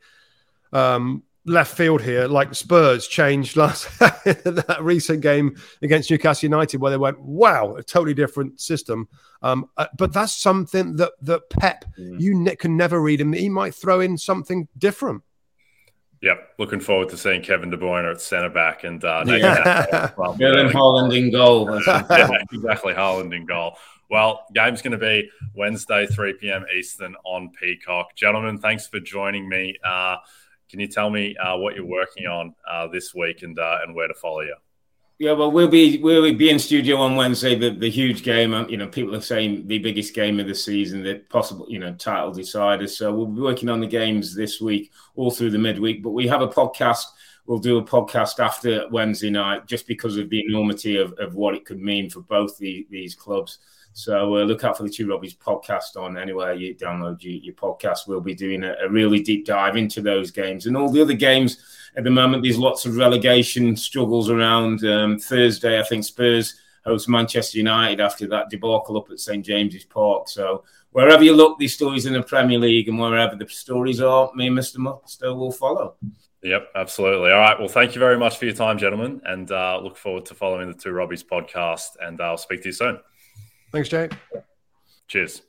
Um, 0.72 1.24
left 1.46 1.76
field 1.76 2.02
here, 2.02 2.28
like 2.28 2.54
Spurs 2.54 3.08
changed 3.08 3.58
last 3.58 3.88
that 4.00 4.78
recent 4.82 5.22
game 5.22 5.58
against 5.82 6.10
Newcastle 6.10 6.48
United, 6.48 6.80
where 6.80 6.92
they 6.92 6.98
went, 6.98 7.20
"Wow, 7.20 7.76
a 7.76 7.84
totally 7.84 8.14
different 8.14 8.62
system." 8.62 9.08
Um, 9.42 9.70
uh, 9.78 9.88
but 9.98 10.14
that's 10.14 10.36
something 10.36 10.96
that 10.98 11.14
that 11.22 11.50
Pep, 11.50 11.86
mm. 11.98 12.20
you 12.20 12.36
ne- 12.36 12.56
can 12.56 12.78
never 12.78 13.02
read 13.02 13.22
him. 13.22 13.34
He 13.34 13.50
might 13.50 13.76
throw 13.76 14.00
in 14.00 14.18
something 14.18 14.68
different. 14.78 15.24
Yep, 16.22 16.56
looking 16.58 16.82
forward 16.82 17.10
to 17.10 17.18
seeing 17.18 17.42
Kevin 17.42 17.70
De 17.70 17.78
Bruyne 17.78 18.10
at 18.10 18.20
centre 18.20 18.50
back 18.50 18.84
and 18.84 19.04
uh, 19.06 19.24
yeah. 19.26 20.12
well, 20.18 20.36
Erling 20.42 20.68
Haaland 20.68 21.18
in 21.18 21.32
goal. 21.32 21.82
yeah, 21.88 22.30
exactly, 22.52 22.94
Haaland 22.94 23.34
in 23.34 23.46
goal. 23.46 23.78
Well, 24.10 24.46
game's 24.54 24.82
going 24.82 24.92
to 24.92 24.98
be 24.98 25.30
Wednesday, 25.56 26.08
3 26.08 26.34
p.m. 26.34 26.66
Eastern 26.76 27.16
on 27.24 27.52
Peacock. 27.52 28.16
Gentlemen, 28.16 28.58
thanks 28.58 28.88
for 28.88 29.00
joining 29.00 29.48
me. 29.48 29.78
Uh, 29.84 30.18
can 30.70 30.80
you 30.80 30.88
tell 30.88 31.10
me 31.10 31.38
uh, 31.38 31.58
what 31.58 31.76
you're 31.76 31.86
working 31.86 32.26
on 32.26 32.54
uh, 32.70 32.88
this 32.88 33.14
week 33.14 33.44
and 33.44 33.58
uh, 33.58 33.80
and 33.84 33.96
where 33.96 34.08
to 34.08 34.14
follow 34.14 34.42
you? 34.42 34.56
Yeah, 35.20 35.34
well, 35.34 35.52
we'll 35.52 35.68
be 35.68 35.98
we'll 35.98 36.34
be 36.34 36.50
in 36.50 36.60
studio 36.60 36.96
on 36.96 37.18
Wednesday. 37.18 37.54
The 37.54 37.72
the 37.72 37.90
huge 37.90 38.24
game, 38.24 38.54
um, 38.54 38.70
you 38.70 38.78
know, 38.78 38.88
people 38.88 39.14
are 39.16 39.22
saying 39.22 39.68
the 39.68 39.78
biggest 39.78 40.14
game 40.14 40.40
of 40.40 40.48
the 40.48 40.56
season, 40.56 41.04
the 41.04 41.16
possible, 41.16 41.66
you 41.68 41.78
know, 41.78 41.94
title 41.94 42.32
decider. 42.32 42.88
So 42.88 43.14
we'll 43.14 43.26
be 43.26 43.42
working 43.42 43.68
on 43.68 43.82
the 43.82 43.88
games 43.88 44.34
this 44.34 44.62
week, 44.62 44.94
all 45.16 45.30
through 45.30 45.50
the 45.52 45.58
midweek. 45.58 46.02
But 46.04 46.12
we 46.12 46.26
have 46.30 46.42
a 46.42 46.48
podcast. 46.48 47.04
We'll 47.46 47.60
do 47.60 47.80
a 47.80 47.84
podcast 47.84 48.40
after 48.40 48.88
Wednesday 48.92 49.30
night, 49.30 49.66
just 49.68 49.88
because 49.88 50.16
of 50.16 50.30
the 50.30 50.46
enormity 50.48 50.96
of, 50.96 51.12
of 51.20 51.36
what 51.36 51.54
it 51.54 51.66
could 51.66 51.82
mean 51.82 52.10
for 52.10 52.22
both 52.22 52.58
the, 52.58 52.88
these 52.90 53.14
clubs. 53.14 53.58
So 53.94 54.38
uh, 54.38 54.44
look 54.44 54.64
out 54.64 54.78
for 54.78 54.84
the 54.84 54.90
Two 54.90 55.08
Robbies 55.08 55.38
podcast 55.38 55.96
on 55.98 56.18
anywhere 56.18 56.54
you 56.54 56.76
download 56.76 57.24
your, 57.24 57.34
your 57.34 57.56
podcast. 57.56 58.08
We'll 58.08 58.22
be 58.22 58.36
doing 58.36 58.64
a, 58.64 58.76
a, 58.82 58.90
really 58.90 59.22
deep 59.22 59.46
dive 59.46 59.76
into 59.76 60.02
those 60.02 60.32
games 60.32 60.68
and 60.68 60.78
all 60.78 60.90
the 60.90 61.02
other 61.02 61.14
games. 61.14 61.58
At 61.98 62.04
the 62.04 62.12
moment, 62.12 62.44
there's 62.44 62.58
lots 62.58 62.86
of 62.86 62.96
relegation 62.96 63.76
struggles 63.76 64.30
around. 64.30 64.86
Um, 64.86 65.20
Thursday, 65.20 65.80
I 65.80 65.84
think 65.84 66.04
Spurs 66.04 66.56
host 66.86 67.10
Manchester 67.10 67.58
United 67.58 68.00
after 68.00 68.28
that 68.28 68.50
debacle 68.50 68.98
up 68.98 69.10
at 69.12 69.20
St 69.20 69.46
James's 69.46 69.86
Park. 69.86 70.30
So 70.30 70.64
wherever 70.92 71.24
you 71.24 71.36
look, 71.36 71.60
these 71.60 71.74
stories 71.74 72.06
in 72.06 72.14
the 72.14 72.24
Premier 72.24 72.60
League 72.60 72.88
and 72.88 73.00
wherever 73.00 73.36
the 73.36 73.48
stories 73.48 74.02
are, 74.02 74.32
me 74.36 74.48
and 74.48 74.58
Mr. 74.58 74.78
Mustoe 74.78 75.36
will 75.36 75.52
follow. 75.52 75.96
Yep, 76.42 76.70
absolutely. 76.76 77.32
All 77.32 77.40
right. 77.40 77.60
Well, 77.60 77.68
thank 77.68 77.96
you 77.96 78.00
very 78.00 78.18
much 78.18 78.38
for 78.38 78.46
your 78.46 78.54
time, 78.54 78.78
gentlemen, 78.78 79.22
and 79.26 79.52
uh, 79.52 79.80
look 79.84 79.98
forward 79.98 80.26
to 80.28 80.36
following 80.36 80.72
the 80.72 80.78
Two 80.78 80.92
Robbies 80.92 81.26
podcast. 81.26 81.98
And 82.02 82.22
I'll 82.22 82.38
speak 82.38 82.62
to 82.62 82.70
you 82.70 82.74
soon. 82.74 83.00
Thanks, 83.72 83.90
Jay. 83.90 84.10
Cheers. 85.08 85.42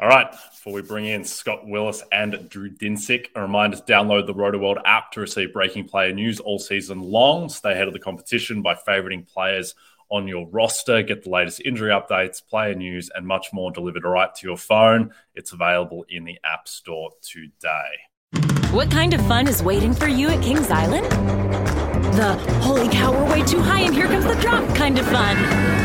All 0.00 0.08
right, 0.08 0.30
before 0.30 0.72
we 0.72 0.82
bring 0.82 1.06
in 1.06 1.24
Scott 1.24 1.66
Willis 1.66 2.02
and 2.10 2.48
Drew 2.48 2.68
Dinsick, 2.68 3.28
a 3.36 3.40
reminder 3.40 3.76
to 3.76 3.82
download 3.84 4.26
the 4.26 4.34
Rotoworld 4.34 4.82
app 4.84 5.12
to 5.12 5.20
receive 5.20 5.52
breaking 5.52 5.88
player 5.88 6.12
news 6.12 6.40
all 6.40 6.58
season 6.58 7.00
long. 7.00 7.48
Stay 7.48 7.72
ahead 7.72 7.86
of 7.86 7.92
the 7.92 8.00
competition 8.00 8.60
by 8.60 8.74
favoriting 8.74 9.26
players 9.26 9.74
on 10.10 10.26
your 10.26 10.48
roster. 10.48 11.02
Get 11.02 11.22
the 11.22 11.30
latest 11.30 11.62
injury 11.64 11.90
updates, 11.90 12.44
player 12.44 12.74
news, 12.74 13.08
and 13.14 13.24
much 13.24 13.52
more 13.52 13.70
delivered 13.70 14.04
right 14.04 14.34
to 14.34 14.46
your 14.46 14.56
phone. 14.56 15.12
It's 15.36 15.52
available 15.52 16.04
in 16.08 16.24
the 16.24 16.38
App 16.44 16.66
Store 16.66 17.10
today. 17.22 18.42
What 18.72 18.90
kind 18.90 19.14
of 19.14 19.24
fun 19.28 19.46
is 19.46 19.62
waiting 19.62 19.94
for 19.94 20.08
you 20.08 20.28
at 20.28 20.42
Kings 20.42 20.70
Island? 20.70 21.06
The 22.14 22.34
holy 22.62 22.88
cow, 22.88 23.12
we're 23.12 23.30
way 23.30 23.42
too 23.44 23.60
high 23.60 23.80
and 23.82 23.94
here 23.94 24.06
comes 24.06 24.24
the 24.24 24.34
drop 24.42 24.74
kind 24.74 24.98
of 24.98 25.06
fun 25.06 25.84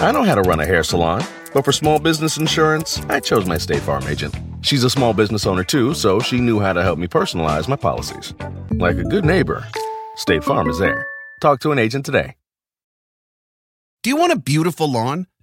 I 0.00 0.12
know 0.12 0.22
how 0.22 0.36
to 0.36 0.42
run 0.42 0.60
a 0.60 0.64
hair 0.64 0.84
salon, 0.84 1.24
but 1.52 1.64
for 1.64 1.72
small 1.72 1.98
business 1.98 2.36
insurance, 2.36 3.00
I 3.08 3.18
chose 3.18 3.46
my 3.46 3.58
State 3.58 3.82
Farm 3.82 4.04
agent. 4.06 4.32
She's 4.60 4.84
a 4.84 4.90
small 4.90 5.12
business 5.12 5.44
owner 5.44 5.64
too, 5.64 5.92
so 5.92 6.20
she 6.20 6.40
knew 6.40 6.60
how 6.60 6.72
to 6.72 6.84
help 6.84 7.00
me 7.00 7.08
personalize 7.08 7.66
my 7.66 7.74
policies. 7.74 8.32
Like 8.70 8.96
a 8.96 9.02
good 9.02 9.24
neighbor, 9.24 9.66
State 10.14 10.44
Farm 10.44 10.70
is 10.70 10.78
there. 10.78 11.04
Talk 11.40 11.58
to 11.62 11.72
an 11.72 11.80
agent 11.80 12.06
today. 12.06 12.36
Do 14.04 14.10
you 14.10 14.16
want 14.16 14.32
a 14.32 14.38
beautiful 14.38 14.88
lawn? 14.88 15.26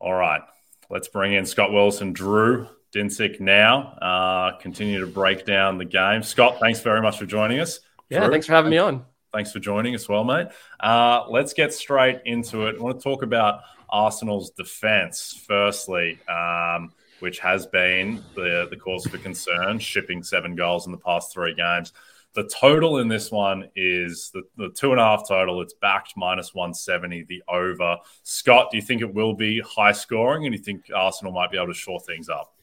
All 0.00 0.14
right, 0.14 0.40
let's 0.88 1.08
bring 1.08 1.34
in 1.34 1.44
Scott 1.44 1.72
Willis, 1.72 2.02
Drew 2.12 2.66
Dinsick 2.92 3.38
now. 3.38 3.92
Uh, 4.00 4.56
continue 4.58 5.00
to 5.00 5.06
break 5.06 5.44
down 5.44 5.78
the 5.78 5.84
game. 5.84 6.22
Scott, 6.22 6.58
thanks 6.58 6.80
very 6.80 7.02
much 7.02 7.18
for 7.18 7.26
joining 7.26 7.60
us. 7.60 7.80
Yeah, 8.08 8.20
Drew, 8.20 8.30
thanks 8.30 8.46
for 8.46 8.54
having 8.54 8.70
me 8.70 8.78
on. 8.78 9.04
Thanks 9.32 9.52
for 9.52 9.60
joining 9.60 9.94
us, 9.94 10.08
well, 10.08 10.24
mate. 10.24 10.48
Uh, 10.80 11.24
let's 11.28 11.52
get 11.52 11.72
straight 11.72 12.20
into 12.24 12.66
it. 12.66 12.76
I 12.78 12.82
want 12.82 12.98
to 12.98 13.04
talk 13.04 13.22
about 13.22 13.60
Arsenal's 13.88 14.50
defense, 14.50 15.44
firstly, 15.46 16.18
um, 16.28 16.92
which 17.20 17.38
has 17.38 17.66
been 17.66 18.24
the, 18.34 18.66
the 18.70 18.76
cause 18.76 19.06
for 19.06 19.18
concern, 19.18 19.78
shipping 19.78 20.22
seven 20.22 20.56
goals 20.56 20.86
in 20.86 20.92
the 20.92 20.98
past 20.98 21.32
three 21.32 21.54
games. 21.54 21.92
The 22.34 22.44
total 22.44 22.98
in 22.98 23.08
this 23.08 23.32
one 23.32 23.68
is 23.74 24.30
the, 24.32 24.42
the 24.56 24.70
two 24.70 24.92
and 24.92 25.00
a 25.00 25.04
half 25.04 25.26
total. 25.26 25.60
It's 25.62 25.74
backed 25.74 26.14
minus 26.16 26.54
170, 26.54 27.24
the 27.24 27.42
over. 27.48 27.96
Scott, 28.22 28.68
do 28.70 28.76
you 28.76 28.82
think 28.82 29.02
it 29.02 29.12
will 29.12 29.34
be 29.34 29.60
high 29.60 29.92
scoring 29.92 30.46
and 30.46 30.54
you 30.54 30.60
think 30.60 30.84
Arsenal 30.94 31.32
might 31.32 31.50
be 31.50 31.56
able 31.56 31.68
to 31.68 31.74
shore 31.74 32.00
things 32.00 32.28
up? 32.28 32.54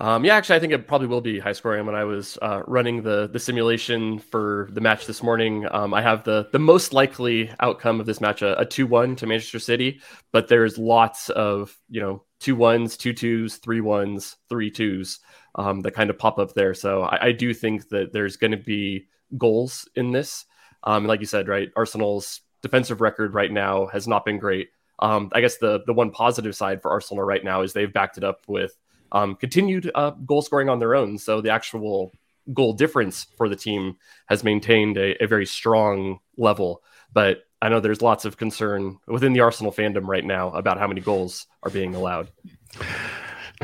Um, 0.00 0.24
yeah, 0.24 0.36
actually, 0.36 0.56
I 0.56 0.60
think 0.60 0.72
it 0.72 0.86
probably 0.88 1.06
will 1.06 1.20
be 1.20 1.38
high 1.38 1.52
scoring. 1.52 1.84
When 1.84 1.94
I 1.94 2.04
was 2.04 2.38
uh, 2.40 2.62
running 2.66 3.02
the 3.02 3.28
the 3.28 3.38
simulation 3.38 4.18
for 4.18 4.68
the 4.72 4.80
match 4.80 5.06
this 5.06 5.22
morning, 5.22 5.66
um, 5.70 5.92
I 5.92 6.00
have 6.00 6.24
the 6.24 6.48
the 6.50 6.58
most 6.58 6.94
likely 6.94 7.50
outcome 7.60 8.00
of 8.00 8.06
this 8.06 8.20
match 8.20 8.40
a 8.40 8.66
two 8.68 8.86
one 8.86 9.16
to 9.16 9.26
Manchester 9.26 9.58
City, 9.58 10.00
but 10.32 10.48
there's 10.48 10.78
lots 10.78 11.28
of 11.30 11.76
you 11.90 12.00
know 12.00 12.24
two 12.40 12.56
ones, 12.56 12.96
two 12.96 13.12
twos, 13.12 13.56
three 13.56 13.82
ones, 13.82 14.36
three 14.48 14.70
twos 14.70 15.20
um, 15.56 15.80
that 15.80 15.92
kind 15.92 16.08
of 16.08 16.18
pop 16.18 16.38
up 16.38 16.54
there. 16.54 16.72
So 16.72 17.02
I, 17.02 17.26
I 17.26 17.32
do 17.32 17.52
think 17.52 17.90
that 17.90 18.12
there's 18.12 18.38
going 18.38 18.52
to 18.52 18.56
be 18.56 19.08
goals 19.36 19.86
in 19.94 20.10
this. 20.10 20.46
Um, 20.84 21.06
like 21.06 21.20
you 21.20 21.26
said, 21.26 21.48
right, 21.48 21.70
Arsenal's 21.76 22.40
defensive 22.62 23.00
record 23.02 23.34
right 23.34 23.52
now 23.52 23.86
has 23.86 24.08
not 24.08 24.24
been 24.24 24.38
great. 24.38 24.70
Um, 25.00 25.30
I 25.32 25.42
guess 25.42 25.58
the 25.58 25.82
the 25.86 25.92
one 25.92 26.12
positive 26.12 26.56
side 26.56 26.80
for 26.80 26.90
Arsenal 26.90 27.24
right 27.24 27.44
now 27.44 27.60
is 27.60 27.74
they've 27.74 27.92
backed 27.92 28.16
it 28.16 28.24
up 28.24 28.40
with 28.48 28.74
um, 29.12 29.36
continued 29.36 29.90
uh, 29.94 30.10
goal 30.10 30.42
scoring 30.42 30.68
on 30.68 30.78
their 30.78 30.94
own. 30.94 31.18
So 31.18 31.40
the 31.40 31.50
actual 31.50 32.12
goal 32.52 32.72
difference 32.72 33.26
for 33.36 33.48
the 33.48 33.56
team 33.56 33.96
has 34.26 34.42
maintained 34.42 34.96
a, 34.96 35.22
a 35.22 35.26
very 35.26 35.46
strong 35.46 36.18
level. 36.36 36.82
But 37.12 37.44
I 37.60 37.68
know 37.68 37.78
there's 37.78 38.02
lots 38.02 38.24
of 38.24 38.36
concern 38.36 38.98
within 39.06 39.32
the 39.32 39.40
Arsenal 39.40 39.70
fandom 39.70 40.08
right 40.08 40.24
now 40.24 40.50
about 40.50 40.78
how 40.78 40.88
many 40.88 41.00
goals 41.00 41.46
are 41.62 41.70
being 41.70 41.94
allowed. 41.94 42.28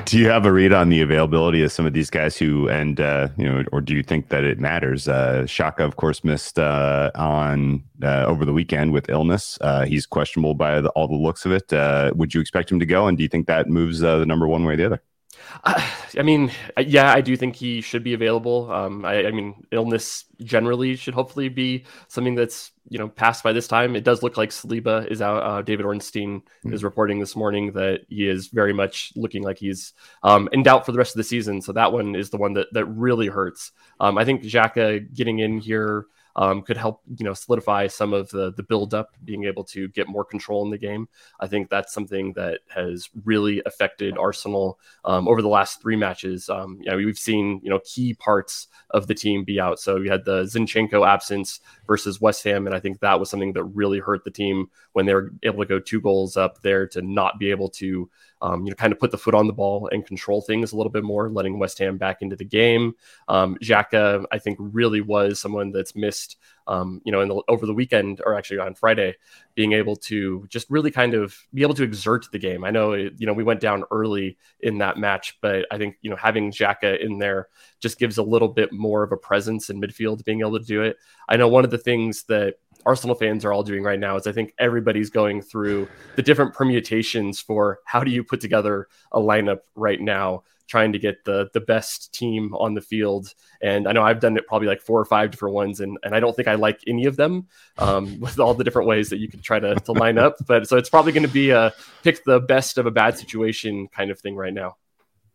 Do 0.04 0.16
you 0.16 0.28
have 0.28 0.46
a 0.46 0.52
read 0.52 0.72
on 0.72 0.90
the 0.90 1.00
availability 1.00 1.62
of 1.64 1.72
some 1.72 1.84
of 1.84 1.92
these 1.92 2.08
guys 2.08 2.36
who, 2.36 2.68
and 2.68 3.00
uh, 3.00 3.28
you 3.36 3.44
know, 3.44 3.64
or 3.72 3.80
do 3.80 3.94
you 3.94 4.04
think 4.04 4.28
that 4.28 4.44
it 4.44 4.60
matters? 4.60 5.08
Uh, 5.08 5.42
Xhaka, 5.44 5.80
of 5.80 5.96
course, 5.96 6.22
missed 6.22 6.56
uh, 6.56 7.10
on 7.16 7.82
uh, 8.02 8.24
over 8.26 8.44
the 8.44 8.52
weekend 8.52 8.92
with 8.92 9.08
illness. 9.08 9.58
Uh, 9.60 9.84
he's 9.86 10.06
questionable 10.06 10.54
by 10.54 10.80
the, 10.80 10.90
all 10.90 11.08
the 11.08 11.16
looks 11.16 11.44
of 11.44 11.50
it. 11.50 11.72
Uh, 11.72 12.12
would 12.14 12.32
you 12.32 12.40
expect 12.40 12.70
him 12.70 12.78
to 12.78 12.86
go? 12.86 13.08
And 13.08 13.16
do 13.16 13.24
you 13.24 13.28
think 13.28 13.48
that 13.48 13.68
moves 13.68 14.04
uh, 14.04 14.18
the 14.18 14.26
number 14.26 14.46
one 14.46 14.64
way 14.64 14.74
or 14.74 14.76
the 14.76 14.86
other? 14.86 15.02
I 15.64 16.23
mean, 16.23 16.50
yeah, 16.78 17.12
I 17.12 17.20
do 17.20 17.37
think 17.37 17.56
he 17.56 17.80
should 17.80 18.02
be 18.02 18.14
available. 18.14 18.70
Um, 18.70 19.04
I, 19.04 19.26
I, 19.26 19.30
mean, 19.30 19.66
illness 19.70 20.25
generally 20.42 20.97
should 20.97 21.14
hopefully 21.14 21.49
be 21.49 21.85
something 22.08 22.35
that's 22.35 22.73
you 22.88 22.99
know 22.99 23.08
passed 23.08 23.42
by 23.42 23.52
this 23.52 23.68
time. 23.68 23.97
It 23.97 24.04
does 24.04 24.23
look 24.23 24.37
like 24.37 24.50
Saliba 24.50 25.06
is 25.11 25.20
out. 25.20 25.42
Uh, 25.42 25.62
David 25.62 25.87
Ornstein 25.87 26.40
mm-hmm. 26.40 26.73
is 26.73 26.85
reporting 26.85 27.18
this 27.18 27.37
morning 27.37 27.73
that 27.73 28.02
he 28.08 28.28
is 28.28 28.49
very 28.49 28.73
much 28.73 29.12
looking 29.16 29.42
like 29.42 29.58
he's 29.58 29.92
um, 30.23 30.49
in 30.52 30.62
doubt 30.62 30.87
for 30.87 30.92
the 30.92 30.99
rest 30.99 31.14
of 31.14 31.18
the 31.18 31.25
season. 31.25 31.61
So 31.61 31.73
that 31.73 31.92
one 31.92 32.14
is 32.14 32.30
the 32.30 32.38
one 32.38 32.54
that 32.54 32.73
that 32.73 32.87
really 32.87 33.28
hurts. 33.28 33.73
Um, 34.00 34.18
I 34.18 34.25
think 34.25 34.42
Xhaka 34.42 35.12
getting 35.14 35.38
in 35.40 35.58
here 35.58 36.06
um, 36.38 36.62
could 36.62 36.76
help 36.76 37.02
you 37.16 37.25
know 37.25 37.35
solidify 37.35 37.88
some 37.88 38.14
of 38.14 38.30
the 38.30 38.52
the 38.52 38.62
build 38.62 38.95
up, 38.95 39.11
being 39.25 39.45
able 39.45 39.64
to 39.64 39.88
get 39.88 40.09
more 40.09 40.25
control 40.25 40.64
in 40.64 40.71
the 40.71 40.78
game. 40.78 41.09
I 41.40 41.49
think 41.49 41.68
that's 41.68 41.92
something 41.92 42.33
that 42.35 42.61
has 42.68 43.11
really 43.25 43.61
affected 43.66 44.16
Arsenal 44.16 44.78
um, 45.04 45.26
over 45.26 45.42
the 45.42 45.49
last 45.49 45.83
three 45.83 45.97
matches. 45.97 46.49
Um, 46.49 46.78
yeah, 46.80 46.95
we've 46.95 47.18
seen 47.18 47.61
you 47.64 47.71
know 47.71 47.80
key 47.85 48.14
parts 48.14 48.68
of 48.90 49.09
the 49.09 49.14
team 49.14 49.45
be 49.45 49.59
out. 49.59 49.80
So 49.80 49.99
we 50.00 50.09
had 50.09 50.25
the 50.25 50.45
Zinchenko 50.45 51.07
absence 51.07 51.59
versus 51.88 52.20
West 52.20 52.44
Ham, 52.44 52.66
and 52.66 52.74
I 52.74 52.79
think 52.79 53.01
that 53.01 53.18
was 53.18 53.29
something 53.29 53.53
that 53.55 53.64
really 53.64 53.98
hurt 53.98 54.22
the 54.24 54.31
team 54.31 54.70
when 54.92 55.07
they 55.07 55.14
were 55.14 55.33
able 55.42 55.59
to 55.59 55.68
go 55.68 55.81
two 55.81 56.01
goals 56.01 56.37
up 56.37 56.62
there 56.62 56.87
to 56.87 57.03
not 57.03 57.40
be 57.40 57.51
able 57.51 57.68
to 57.70 58.09
um, 58.40 58.64
you 58.64 58.70
know, 58.70 58.77
kind 58.77 58.92
of 58.92 58.98
put 58.98 59.11
the 59.11 59.18
foot 59.18 59.35
on 59.35 59.46
the 59.46 59.53
ball 59.53 59.88
and 59.92 60.07
control 60.07 60.40
things 60.40 60.72
a 60.72 60.77
little 60.77 60.92
bit 60.92 61.05
more, 61.05 61.29
letting 61.29 61.59
West 61.59 61.79
Ham 61.79 61.96
back 61.98 62.22
into 62.22 62.37
the 62.37 62.44
game. 62.44 62.94
Um, 63.29 63.57
Xhaka, 63.62 64.24
I 64.31 64.38
think, 64.38 64.59
really 64.61 65.01
was 65.01 65.40
someone 65.40 65.72
that's 65.72 65.96
missed, 65.96 66.37
um, 66.66 67.01
you 67.05 67.12
know, 67.12 67.20
in 67.20 67.29
the, 67.29 67.42
over 67.48 67.66
the 67.66 67.74
weekend 67.74 68.20
or 68.24 68.35
actually 68.35 68.59
on 68.59 68.74
Friday, 68.74 69.16
being 69.55 69.72
able 69.72 69.96
to 69.96 70.46
just 70.48 70.70
really 70.70 70.90
kind 70.90 71.14
of 71.14 71.37
be 71.53 71.62
able 71.62 71.74
to 71.74 71.83
exert 71.83 72.27
the 72.31 72.38
game. 72.38 72.64
I 72.64 72.70
know, 72.70 72.94
you 72.94 73.27
know, 73.27 73.33
we 73.33 73.44
went 73.44 73.61
down 73.61 73.85
early 73.90 74.37
in 74.61 74.79
that 74.79 74.98
match, 74.98 75.38
but 75.40 75.66
I 75.70 75.79
think, 75.79 75.96
you 76.03 76.11
know, 76.11 76.16
having 76.16 76.53
Xhaka 76.53 77.01
in 77.01 77.18
there 77.18 77.48
just 77.81 77.98
gives 77.98 78.18
a 78.18 78.22
little 78.22 78.48
bit 78.48 78.72
more 78.72 79.03
of 79.03 79.12
a 79.12 79.16
presence 79.16 79.70
in 79.70 79.81
midfield, 79.81 80.24
being 80.24 80.40
able 80.40 80.59
to 80.59 80.64
do 80.64 80.83
it. 80.83 80.96
I 81.29 81.37
know 81.37 81.48
one 81.48 81.64
of 81.64 81.70
the 81.70 81.79
things 81.79 82.24
that 82.24 82.57
Arsenal 82.88 83.14
fans 83.14 83.44
are 83.44 83.53
all 83.53 83.62
doing 83.62 83.83
right 83.83 84.01
now 84.01 84.16
is 84.16 84.27
I 84.27 84.33
think 84.33 84.55
everybody's 84.59 85.11
going 85.11 85.42
through 85.42 85.88
the 86.16 86.22
different 86.22 86.55
permutations 86.55 87.38
for 87.38 87.81
how 87.85 88.03
do 88.03 88.11
you 88.11 88.24
put 88.24 88.40
together 88.40 88.88
a 89.12 89.20
lineup 89.20 89.59
right 89.74 90.01
now, 90.01 90.44
trying 90.68 90.94
to 90.94 90.98
get 90.98 91.22
the 91.27 91.51
the 91.53 91.61
best 91.61 92.14
team 92.14 92.55
on 92.55 92.72
the 92.72 92.81
field. 92.81 93.35
And 93.61 93.87
I 93.87 93.92
know 93.92 94.03
I've 94.03 94.20
done 94.20 94.38
it 94.38 94.46
probably 94.46 94.68
like 94.68 94.81
four 94.81 94.98
or 94.98 95.05
five 95.05 95.31
different 95.31 95.55
ones, 95.55 95.81
and, 95.81 95.98
and 96.03 96.14
I 96.14 96.20
don't 96.20 96.35
think 96.35 96.48
I 96.48 96.55
like 96.55 96.81
any 96.87 97.05
of 97.05 97.16
them 97.16 97.48
um, 97.77 98.18
with 98.24 98.40
all 98.40 98.55
the 98.55 98.64
different 98.64 98.88
ways 98.88 99.11
that 99.11 99.18
you 99.18 99.29
can 99.29 99.42
try 99.42 99.61
to, 99.61 99.74
to 99.74 99.92
line 99.92 100.16
up. 100.16 100.37
But 100.46 100.66
so 100.66 100.79
it's 100.79 100.88
probably 100.88 101.12
going 101.12 101.27
to 101.27 101.29
be 101.29 101.51
a 101.51 101.74
pick 102.03 102.24
the 102.24 102.40
best 102.40 102.79
of 102.79 102.87
a 102.87 102.90
bad 102.90 103.18
situation 103.18 103.88
kind 103.88 104.11
of 104.11 104.18
thing 104.18 104.35
right 104.35 104.55
now. 104.55 104.77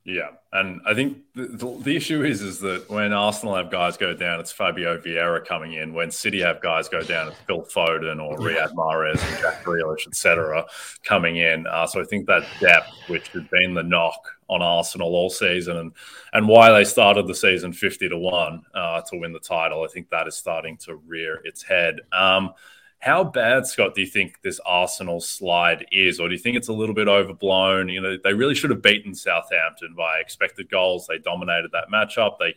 Yeah, 0.05 0.31
and 0.51 0.81
I 0.85 0.93
think 0.93 1.19
the, 1.33 1.45
the, 1.45 1.79
the, 1.79 1.95
issue 1.95 2.25
is 2.25 2.41
is 2.41 2.59
that 2.59 2.89
when 2.89 3.13
Arsenal 3.13 3.55
have 3.55 3.71
guys 3.71 3.95
go 3.95 4.13
down, 4.13 4.41
it's 4.41 4.51
Fabio 4.51 4.97
Vieira 4.97 5.45
coming 5.45 5.73
in. 5.73 5.93
When 5.93 6.11
City 6.11 6.41
have 6.41 6.61
guys 6.61 6.89
go 6.89 7.01
down, 7.03 7.29
it's 7.29 7.37
Phil 7.47 7.61
Foden 7.61 8.21
or 8.21 8.37
Riyad 8.37 8.73
Mahrez 8.73 9.25
and 9.25 9.39
Jack 9.39 9.63
Grealish, 9.63 10.05
etc., 10.05 10.65
coming 11.03 11.37
in. 11.37 11.65
Uh, 11.67 11.87
so 11.87 12.01
I 12.01 12.03
think 12.03 12.27
that 12.27 12.43
depth, 12.59 12.91
which 13.07 13.29
had 13.29 13.49
been 13.49 13.73
the 13.73 13.83
knock 13.83 14.27
on 14.49 14.61
Arsenal 14.61 15.15
all 15.15 15.29
season, 15.29 15.77
and 15.77 15.93
and 16.33 16.49
why 16.49 16.69
they 16.73 16.83
started 16.83 17.25
the 17.25 17.35
season 17.35 17.71
fifty 17.71 18.09
to 18.09 18.17
one 18.17 18.61
uh, 18.73 18.99
to 19.09 19.17
win 19.17 19.31
the 19.31 19.39
title, 19.39 19.85
I 19.85 19.87
think 19.87 20.09
that 20.09 20.27
is 20.27 20.35
starting 20.35 20.75
to 20.79 20.97
rear 20.97 21.39
its 21.45 21.63
head. 21.63 22.01
Um, 22.11 22.53
how 23.03 23.21
bad, 23.21 23.67
Scott, 23.67 23.95
do 23.95 23.99
you 23.99 24.07
think 24.07 24.39
this 24.43 24.61
Arsenal 24.65 25.19
slide 25.19 25.85
is? 25.91 26.21
Or 26.21 26.29
do 26.29 26.35
you 26.35 26.39
think 26.39 26.55
it's 26.55 26.69
a 26.69 26.73
little 26.73 26.95
bit 26.95 27.09
overblown? 27.09 27.89
You 27.89 27.99
know, 27.99 28.15
they 28.23 28.33
really 28.33 28.55
should 28.55 28.69
have 28.69 28.81
beaten 28.81 29.13
Southampton 29.13 29.93
by 29.93 30.19
expected 30.19 30.69
goals. 30.69 31.05
They 31.05 31.17
dominated 31.17 31.71
that 31.73 31.89
matchup. 31.93 32.39
They 32.39 32.55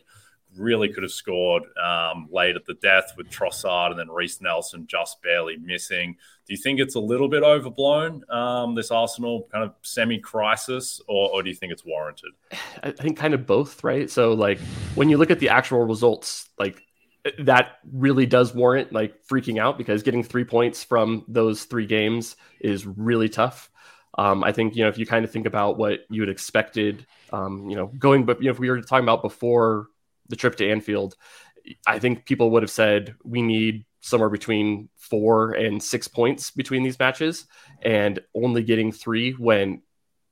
really 0.55 0.87
could 0.87 1.03
have 1.03 1.11
scored 1.11 1.63
um, 1.77 2.29
late 2.31 2.55
at 2.55 2.65
the 2.65 2.75
death 2.75 3.11
with 3.17 3.29
Trossard 3.29 3.91
and 3.91 3.99
then 3.99 4.09
Reiss 4.09 4.39
Nelson 4.39 4.87
just 4.87 5.21
barely 5.21 5.57
missing. 5.57 6.15
Do 6.47 6.53
you 6.53 6.57
think 6.57 6.79
it's 6.79 6.95
a 6.95 6.99
little 7.01 7.27
bit 7.27 7.43
overblown, 7.43 8.23
um, 8.31 8.73
this 8.73 8.89
Arsenal 8.89 9.49
kind 9.51 9.65
of 9.65 9.73
semi 9.81 10.17
crisis, 10.17 11.01
or, 11.09 11.29
or 11.29 11.43
do 11.43 11.49
you 11.49 11.57
think 11.57 11.73
it's 11.73 11.83
warranted? 11.83 12.31
I 12.83 12.91
think 12.91 13.17
kind 13.17 13.33
of 13.33 13.45
both, 13.45 13.83
right? 13.83 14.09
So, 14.09 14.31
like, 14.31 14.59
when 14.95 15.09
you 15.09 15.17
look 15.17 15.29
at 15.29 15.39
the 15.39 15.49
actual 15.49 15.83
results, 15.83 16.49
like, 16.57 16.86
that 17.39 17.79
really 17.91 18.25
does 18.25 18.53
warrant 18.53 18.91
like 18.93 19.25
freaking 19.25 19.59
out 19.59 19.77
because 19.77 20.03
getting 20.03 20.23
three 20.23 20.43
points 20.43 20.83
from 20.83 21.25
those 21.27 21.63
three 21.63 21.85
games 21.85 22.35
is 22.59 22.85
really 22.85 23.29
tough. 23.29 23.69
Um, 24.17 24.43
I 24.43 24.51
think 24.51 24.75
you 24.75 24.83
know 24.83 24.89
if 24.89 24.97
you 24.97 25.05
kind 25.05 25.23
of 25.23 25.31
think 25.31 25.45
about 25.45 25.77
what 25.77 26.01
you 26.09 26.21
had 26.21 26.29
expected, 26.29 27.05
um, 27.31 27.69
you 27.69 27.75
know, 27.75 27.87
going 27.99 28.25
but 28.25 28.41
you 28.41 28.45
know 28.45 28.51
if 28.51 28.59
we 28.59 28.69
were 28.69 28.81
talking 28.81 29.05
about 29.05 29.21
before 29.21 29.87
the 30.29 30.35
trip 30.35 30.55
to 30.55 30.69
Anfield, 30.69 31.15
I 31.85 31.99
think 31.99 32.25
people 32.25 32.51
would 32.51 32.63
have 32.63 32.71
said 32.71 33.15
we 33.23 33.41
need 33.41 33.85
somewhere 34.01 34.29
between 34.29 34.89
four 34.95 35.51
and 35.51 35.81
six 35.81 36.07
points 36.07 36.51
between 36.51 36.83
these 36.83 36.99
matches, 36.99 37.45
and 37.81 38.19
only 38.35 38.63
getting 38.63 38.91
three 38.91 39.31
when 39.31 39.81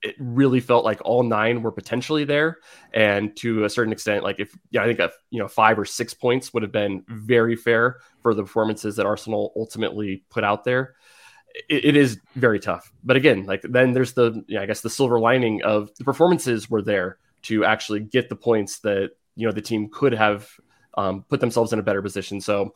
it 0.02 0.14
really 0.18 0.60
felt 0.60 0.84
like 0.84 1.00
all 1.04 1.22
nine 1.22 1.62
were 1.62 1.72
potentially 1.72 2.24
there. 2.24 2.58
And 2.92 3.36
to 3.38 3.64
a 3.64 3.70
certain 3.70 3.92
extent, 3.92 4.22
like 4.22 4.38
if 4.38 4.56
yeah, 4.70 4.82
I 4.82 4.86
think 4.86 5.00
a, 5.00 5.10
you 5.30 5.40
know 5.40 5.48
five 5.48 5.78
or 5.78 5.84
six 5.84 6.14
points 6.14 6.52
would 6.52 6.62
have 6.62 6.72
been 6.72 7.04
very 7.08 7.56
fair 7.56 7.98
for 8.22 8.34
the 8.34 8.42
performances 8.42 8.96
that 8.96 9.06
Arsenal 9.06 9.52
ultimately 9.56 10.24
put 10.30 10.44
out 10.44 10.64
there. 10.64 10.94
it, 11.68 11.84
it 11.86 11.96
is 11.96 12.20
very 12.34 12.60
tough. 12.60 12.92
But 13.02 13.16
again, 13.16 13.44
like 13.44 13.62
then 13.62 13.92
there's 13.92 14.12
the 14.12 14.44
yeah, 14.48 14.62
I 14.62 14.66
guess 14.66 14.80
the 14.80 14.90
silver 14.90 15.18
lining 15.18 15.62
of 15.62 15.94
the 15.96 16.04
performances 16.04 16.70
were 16.70 16.82
there 16.82 17.18
to 17.42 17.64
actually 17.64 18.00
get 18.00 18.28
the 18.28 18.36
points 18.36 18.80
that 18.80 19.12
you 19.34 19.46
know 19.46 19.52
the 19.52 19.62
team 19.62 19.88
could 19.90 20.12
have 20.12 20.48
um, 20.94 21.24
put 21.28 21.40
themselves 21.40 21.72
in 21.72 21.78
a 21.78 21.82
better 21.82 22.02
position. 22.02 22.40
So 22.40 22.74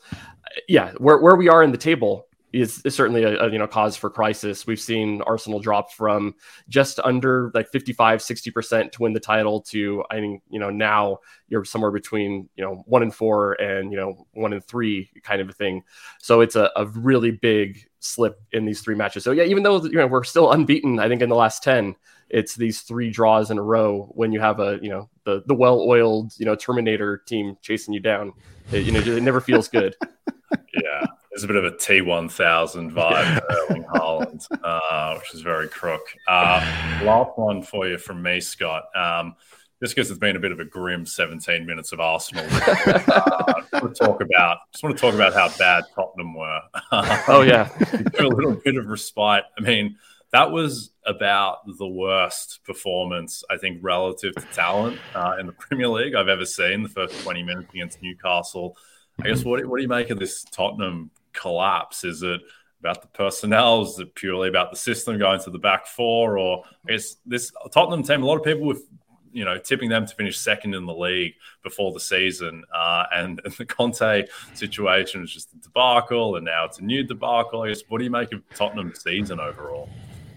yeah, 0.68 0.92
where 0.98 1.18
where 1.18 1.37
we 1.37 1.48
are 1.48 1.62
in 1.62 1.72
the 1.72 1.78
table 1.78 2.26
is, 2.52 2.82
is 2.84 2.94
certainly 2.94 3.22
a, 3.22 3.44
a, 3.44 3.50
you 3.50 3.58
know 3.58 3.66
cause 3.66 3.96
for 3.96 4.10
crisis. 4.10 4.66
We've 4.66 4.80
seen 4.80 5.22
Arsenal 5.22 5.60
drop 5.60 5.92
from 5.92 6.34
just 6.68 6.98
under 7.00 7.50
like 7.54 7.68
55 7.68 8.20
60% 8.20 8.92
to 8.92 9.02
win 9.02 9.12
the 9.12 9.20
title 9.20 9.60
to 9.62 10.04
I 10.10 10.20
mean 10.20 10.40
you 10.50 10.58
know 10.58 10.70
now 10.70 11.18
you're 11.48 11.64
somewhere 11.64 11.90
between 11.90 12.48
you 12.56 12.64
know 12.64 12.82
1 12.86 13.02
and 13.02 13.14
4 13.14 13.52
and 13.54 13.92
you 13.92 13.98
know 13.98 14.26
1 14.32 14.52
and 14.52 14.64
3 14.64 15.10
kind 15.22 15.40
of 15.40 15.48
a 15.48 15.52
thing. 15.52 15.82
So 16.18 16.40
it's 16.40 16.56
a, 16.56 16.70
a 16.76 16.86
really 16.86 17.30
big 17.30 17.86
slip 18.00 18.40
in 18.52 18.64
these 18.64 18.80
three 18.80 18.94
matches. 18.94 19.24
So 19.24 19.32
yeah, 19.32 19.44
even 19.44 19.62
though 19.62 19.82
you 19.84 19.92
know 19.92 20.06
we're 20.06 20.24
still 20.24 20.50
unbeaten 20.52 20.98
I 20.98 21.08
think 21.08 21.22
in 21.22 21.28
the 21.28 21.36
last 21.36 21.62
10 21.62 21.94
it's 22.30 22.54
these 22.54 22.82
three 22.82 23.10
draws 23.10 23.50
in 23.50 23.58
a 23.58 23.62
row 23.62 24.08
when 24.14 24.32
you 24.32 24.40
have 24.40 24.60
a 24.60 24.78
you 24.80 24.88
know 24.88 25.08
the 25.24 25.42
the 25.46 25.54
well-oiled 25.54 26.32
you 26.38 26.46
know 26.46 26.54
Terminator 26.54 27.18
team 27.18 27.56
chasing 27.62 27.92
you 27.92 28.00
down. 28.00 28.32
It, 28.72 28.86
you 28.86 28.92
know 28.92 29.00
it 29.00 29.22
never 29.22 29.40
feels 29.40 29.68
good. 29.68 29.94
yeah, 30.74 31.06
there's 31.40 31.44
a 31.44 31.55
bit 31.55 31.64
of 31.64 31.64
a 31.64 31.76
T1000 31.76 32.92
vibe 32.92 33.40
Erling 33.50 33.85
Haaland, 33.85 34.46
uh, 34.62 35.18
which 35.18 35.35
is 35.35 35.40
very 35.40 35.68
crook. 35.68 36.03
Uh, 36.29 36.61
last 37.05 37.38
one 37.38 37.62
for 37.62 37.88
you 37.88 37.98
from 37.98 38.22
me, 38.22 38.40
Scott. 38.40 38.85
Um, 38.94 39.37
just 39.83 39.94
because 39.94 40.11
it's 40.11 40.18
been 40.18 40.37
a 40.37 40.40
bit 40.40 40.53
of 40.53 40.61
a 40.61 40.64
grim 40.64 41.07
17 41.07 41.64
minutes 41.64 41.92
of 41.92 42.00
Arsenal. 42.00 42.44
uh, 42.50 43.55
want 43.72 43.96
to 43.96 44.05
talk 44.05 44.20
about 44.20 44.59
just 44.72 44.85
want 44.85 44.94
to 44.94 45.00
talk 45.00 45.14
about 45.14 45.33
how 45.33 45.48
bad 45.57 45.85
Tottenham 45.94 46.35
were. 46.35 46.61
oh 46.92 47.40
yeah, 47.40 47.70
a 48.18 48.22
little 48.24 48.61
bit 48.62 48.76
of 48.76 48.87
respite. 48.87 49.44
I 49.57 49.62
mean, 49.62 49.96
that 50.33 50.50
was 50.50 50.90
about 51.07 51.61
the 51.79 51.88
worst 51.88 52.61
performance 52.64 53.42
I 53.48 53.57
think 53.57 53.79
relative 53.81 54.35
to 54.35 54.44
talent 54.53 54.98
uh, 55.14 55.37
in 55.40 55.46
the 55.46 55.53
Premier 55.53 55.88
League 55.88 56.14
I've 56.14 56.29
ever 56.29 56.44
seen. 56.44 56.83
The 56.83 56.90
first 56.90 57.18
20 57.22 57.42
minutes 57.42 57.72
against 57.72 58.03
Newcastle. 58.03 58.76
I 59.18 59.29
guess 59.29 59.44
what 59.44 59.64
what 59.64 59.79
do 59.79 59.83
you 59.83 59.88
make 59.88 60.11
of 60.11 60.18
this 60.18 60.44
Tottenham 60.44 61.11
collapse? 61.32 62.04
Is 62.04 62.22
it 62.22 62.40
about 62.80 63.02
the 63.02 63.08
personnel? 63.08 63.82
Is 63.82 63.98
it 63.98 64.14
purely 64.14 64.48
about 64.48 64.70
the 64.70 64.76
system 64.76 65.18
going 65.18 65.40
to 65.40 65.50
the 65.50 65.58
back 65.58 65.86
four? 65.86 66.38
Or 66.38 66.64
is 66.88 67.16
this 67.26 67.52
Tottenham 67.72 68.02
team, 68.02 68.22
a 68.22 68.26
lot 68.26 68.38
of 68.38 68.44
people 68.44 68.66
with 68.66 68.84
you 69.32 69.44
know, 69.44 69.58
tipping 69.58 69.88
them 69.88 70.06
to 70.06 70.14
finish 70.14 70.38
second 70.38 70.74
in 70.74 70.86
the 70.86 70.94
league 70.94 71.34
before 71.62 71.92
the 71.92 72.00
season. 72.00 72.64
Uh, 72.74 73.04
and, 73.14 73.40
and, 73.44 73.54
the 73.54 73.64
Conte 73.64 74.24
situation 74.54 75.20
was 75.20 75.32
just 75.32 75.52
a 75.52 75.56
debacle, 75.58 76.36
and 76.36 76.44
now 76.44 76.64
it's 76.64 76.78
a 76.78 76.84
new 76.84 77.04
debacle. 77.04 77.62
I 77.62 77.68
guess, 77.68 77.82
what 77.88 77.98
do 77.98 78.04
you 78.04 78.10
make 78.10 78.32
of 78.32 78.42
Tottenham's 78.54 79.02
season 79.02 79.38
overall? 79.38 79.88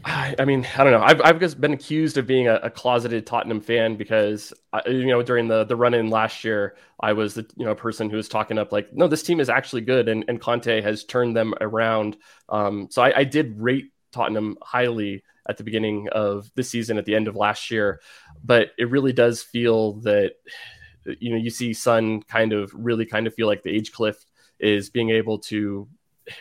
I 0.06 0.46
mean, 0.46 0.68
I 0.78 0.84
don't 0.84 0.92
know. 0.92 1.02
I've, 1.02 1.22
I've 1.22 1.40
just 1.40 1.62
been 1.62 1.74
accused 1.74 2.18
of 2.18 2.28
being 2.28 2.48
a, 2.48 2.56
a 2.56 2.70
closeted 2.70 3.26
Tottenham 3.26 3.62
fan 3.62 3.96
because, 3.96 4.54
I, 4.74 4.82
you 4.90 5.08
know, 5.08 5.22
during 5.22 5.48
the, 5.48 5.64
the 5.64 5.76
run 5.76 5.94
in 5.94 6.10
last 6.10 6.44
year, 6.44 6.76
I 7.00 7.14
was 7.14 7.36
the 7.36 7.50
you 7.56 7.66
know 7.66 7.76
person 7.76 8.10
who 8.10 8.18
was 8.18 8.28
talking 8.28 8.58
up 8.58 8.72
like, 8.72 8.94
no, 8.94 9.08
this 9.08 9.24
team 9.24 9.40
is 9.40 9.50
actually 9.50 9.82
good, 9.82 10.10
and, 10.10 10.26
and 10.28 10.42
Conte 10.42 10.82
has 10.82 11.06
turned 11.06 11.36
them 11.36 11.54
around. 11.62 12.18
Um, 12.50 12.88
so 12.92 13.02
I, 13.02 13.20
I 13.20 13.24
did 13.24 13.60
rate 13.60 13.92
Tottenham 14.12 14.58
highly 14.62 15.24
at 15.48 15.58
the 15.58 15.64
beginning 15.64 16.10
of 16.12 16.52
the 16.56 16.64
season, 16.64 16.98
at 16.98 17.06
the 17.06 17.16
end 17.16 17.28
of 17.28 17.36
last 17.36 17.72
year, 17.72 18.02
but 18.44 18.72
it 18.78 18.90
really 18.90 19.14
does 19.14 19.42
feel 19.42 19.94
that, 20.02 20.34
you 21.20 21.32
know, 21.32 21.38
you 21.38 21.50
see 21.50 21.74
Son 21.74 22.22
kind 22.24 22.54
of 22.54 22.72
really 22.74 23.06
kind 23.06 23.28
of 23.28 23.34
feel 23.34 23.48
like 23.48 23.64
the 23.64 23.76
age 23.76 23.92
cliff 23.92 24.26
is 24.60 24.90
being 24.90 25.10
able 25.10 25.40
to 25.40 25.88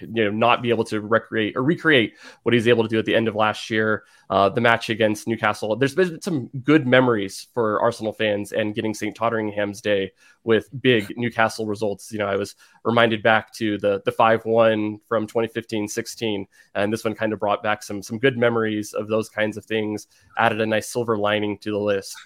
you 0.00 0.24
know 0.24 0.30
not 0.30 0.62
be 0.62 0.70
able 0.70 0.84
to 0.84 1.00
recreate 1.00 1.56
or 1.56 1.62
recreate 1.62 2.14
what 2.42 2.54
he's 2.54 2.68
able 2.68 2.82
to 2.82 2.88
do 2.88 2.98
at 2.98 3.04
the 3.04 3.14
end 3.14 3.28
of 3.28 3.34
last 3.34 3.70
year 3.70 4.04
uh, 4.32 4.48
the 4.48 4.62
match 4.62 4.88
against 4.88 5.28
newcastle. 5.28 5.76
There's 5.76 5.94
been 5.94 6.18
some 6.22 6.48
good 6.64 6.86
memories 6.86 7.48
for 7.52 7.78
arsenal 7.82 8.14
fans 8.14 8.52
and 8.52 8.74
getting 8.74 8.94
st 8.94 9.14
totteringham's 9.14 9.82
day 9.82 10.10
with 10.42 10.70
big 10.80 11.12
newcastle 11.18 11.66
results. 11.66 12.10
You 12.10 12.18
know 12.18 12.26
i 12.26 12.36
was 12.36 12.54
reminded 12.82 13.22
back 13.22 13.52
to 13.56 13.76
the 13.76 14.00
the 14.06 14.10
5-1 14.10 15.00
from 15.06 15.26
2015-16 15.26 16.46
and 16.74 16.90
this 16.90 17.04
one 17.04 17.14
kind 17.14 17.34
of 17.34 17.40
brought 17.40 17.62
back 17.62 17.82
some 17.82 18.02
some 18.02 18.18
good 18.18 18.38
memories 18.38 18.94
of 18.94 19.06
those 19.06 19.28
kinds 19.28 19.58
of 19.58 19.66
things 19.66 20.06
added 20.38 20.62
a 20.62 20.66
nice 20.66 20.88
silver 20.88 21.18
lining 21.18 21.58
to 21.58 21.70
the 21.70 21.78
list. 21.78 22.16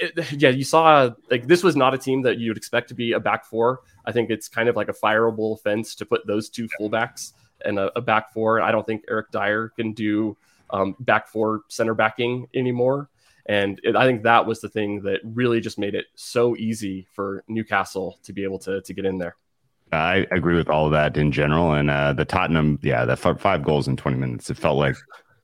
It, 0.00 0.32
yeah 0.32 0.48
you 0.48 0.64
saw 0.64 1.10
like 1.30 1.46
this 1.46 1.62
was 1.62 1.76
not 1.76 1.92
a 1.92 1.98
team 1.98 2.22
that 2.22 2.38
you'd 2.38 2.56
expect 2.56 2.88
to 2.88 2.94
be 2.94 3.12
a 3.12 3.20
back 3.20 3.44
four. 3.44 3.80
I 4.06 4.12
think 4.12 4.30
it's 4.30 4.48
kind 4.48 4.70
of 4.70 4.76
like 4.76 4.88
a 4.88 4.94
fireable 4.94 5.58
offense 5.58 5.94
to 5.96 6.06
put 6.06 6.26
those 6.26 6.48
two 6.48 6.70
fullbacks 6.80 7.34
and 7.66 7.78
a, 7.78 7.98
a 7.98 8.00
back 8.00 8.32
four. 8.32 8.62
I 8.62 8.72
don't 8.72 8.86
think 8.86 9.04
Eric 9.10 9.30
Dier 9.30 9.72
can 9.76 9.92
do 9.92 10.38
um, 10.72 10.96
back 11.00 11.28
four 11.28 11.62
center 11.68 11.94
backing 11.94 12.46
anymore. 12.54 13.08
And 13.46 13.80
it, 13.82 13.96
I 13.96 14.04
think 14.04 14.22
that 14.22 14.46
was 14.46 14.60
the 14.60 14.68
thing 14.68 15.02
that 15.02 15.20
really 15.24 15.60
just 15.60 15.78
made 15.78 15.94
it 15.94 16.06
so 16.14 16.56
easy 16.56 17.06
for 17.12 17.44
Newcastle 17.48 18.18
to 18.24 18.32
be 18.32 18.44
able 18.44 18.58
to 18.60 18.80
to 18.82 18.94
get 18.94 19.04
in 19.04 19.18
there. 19.18 19.36
I 19.92 20.26
agree 20.30 20.56
with 20.56 20.68
all 20.68 20.86
of 20.86 20.92
that 20.92 21.16
in 21.16 21.32
general. 21.32 21.72
And 21.72 21.90
uh, 21.90 22.12
the 22.12 22.24
Tottenham, 22.24 22.78
yeah, 22.82 23.04
the 23.04 23.12
f- 23.12 23.40
five 23.40 23.64
goals 23.64 23.88
in 23.88 23.96
20 23.96 24.16
minutes, 24.16 24.50
it 24.50 24.56
felt 24.56 24.76
like 24.76 24.96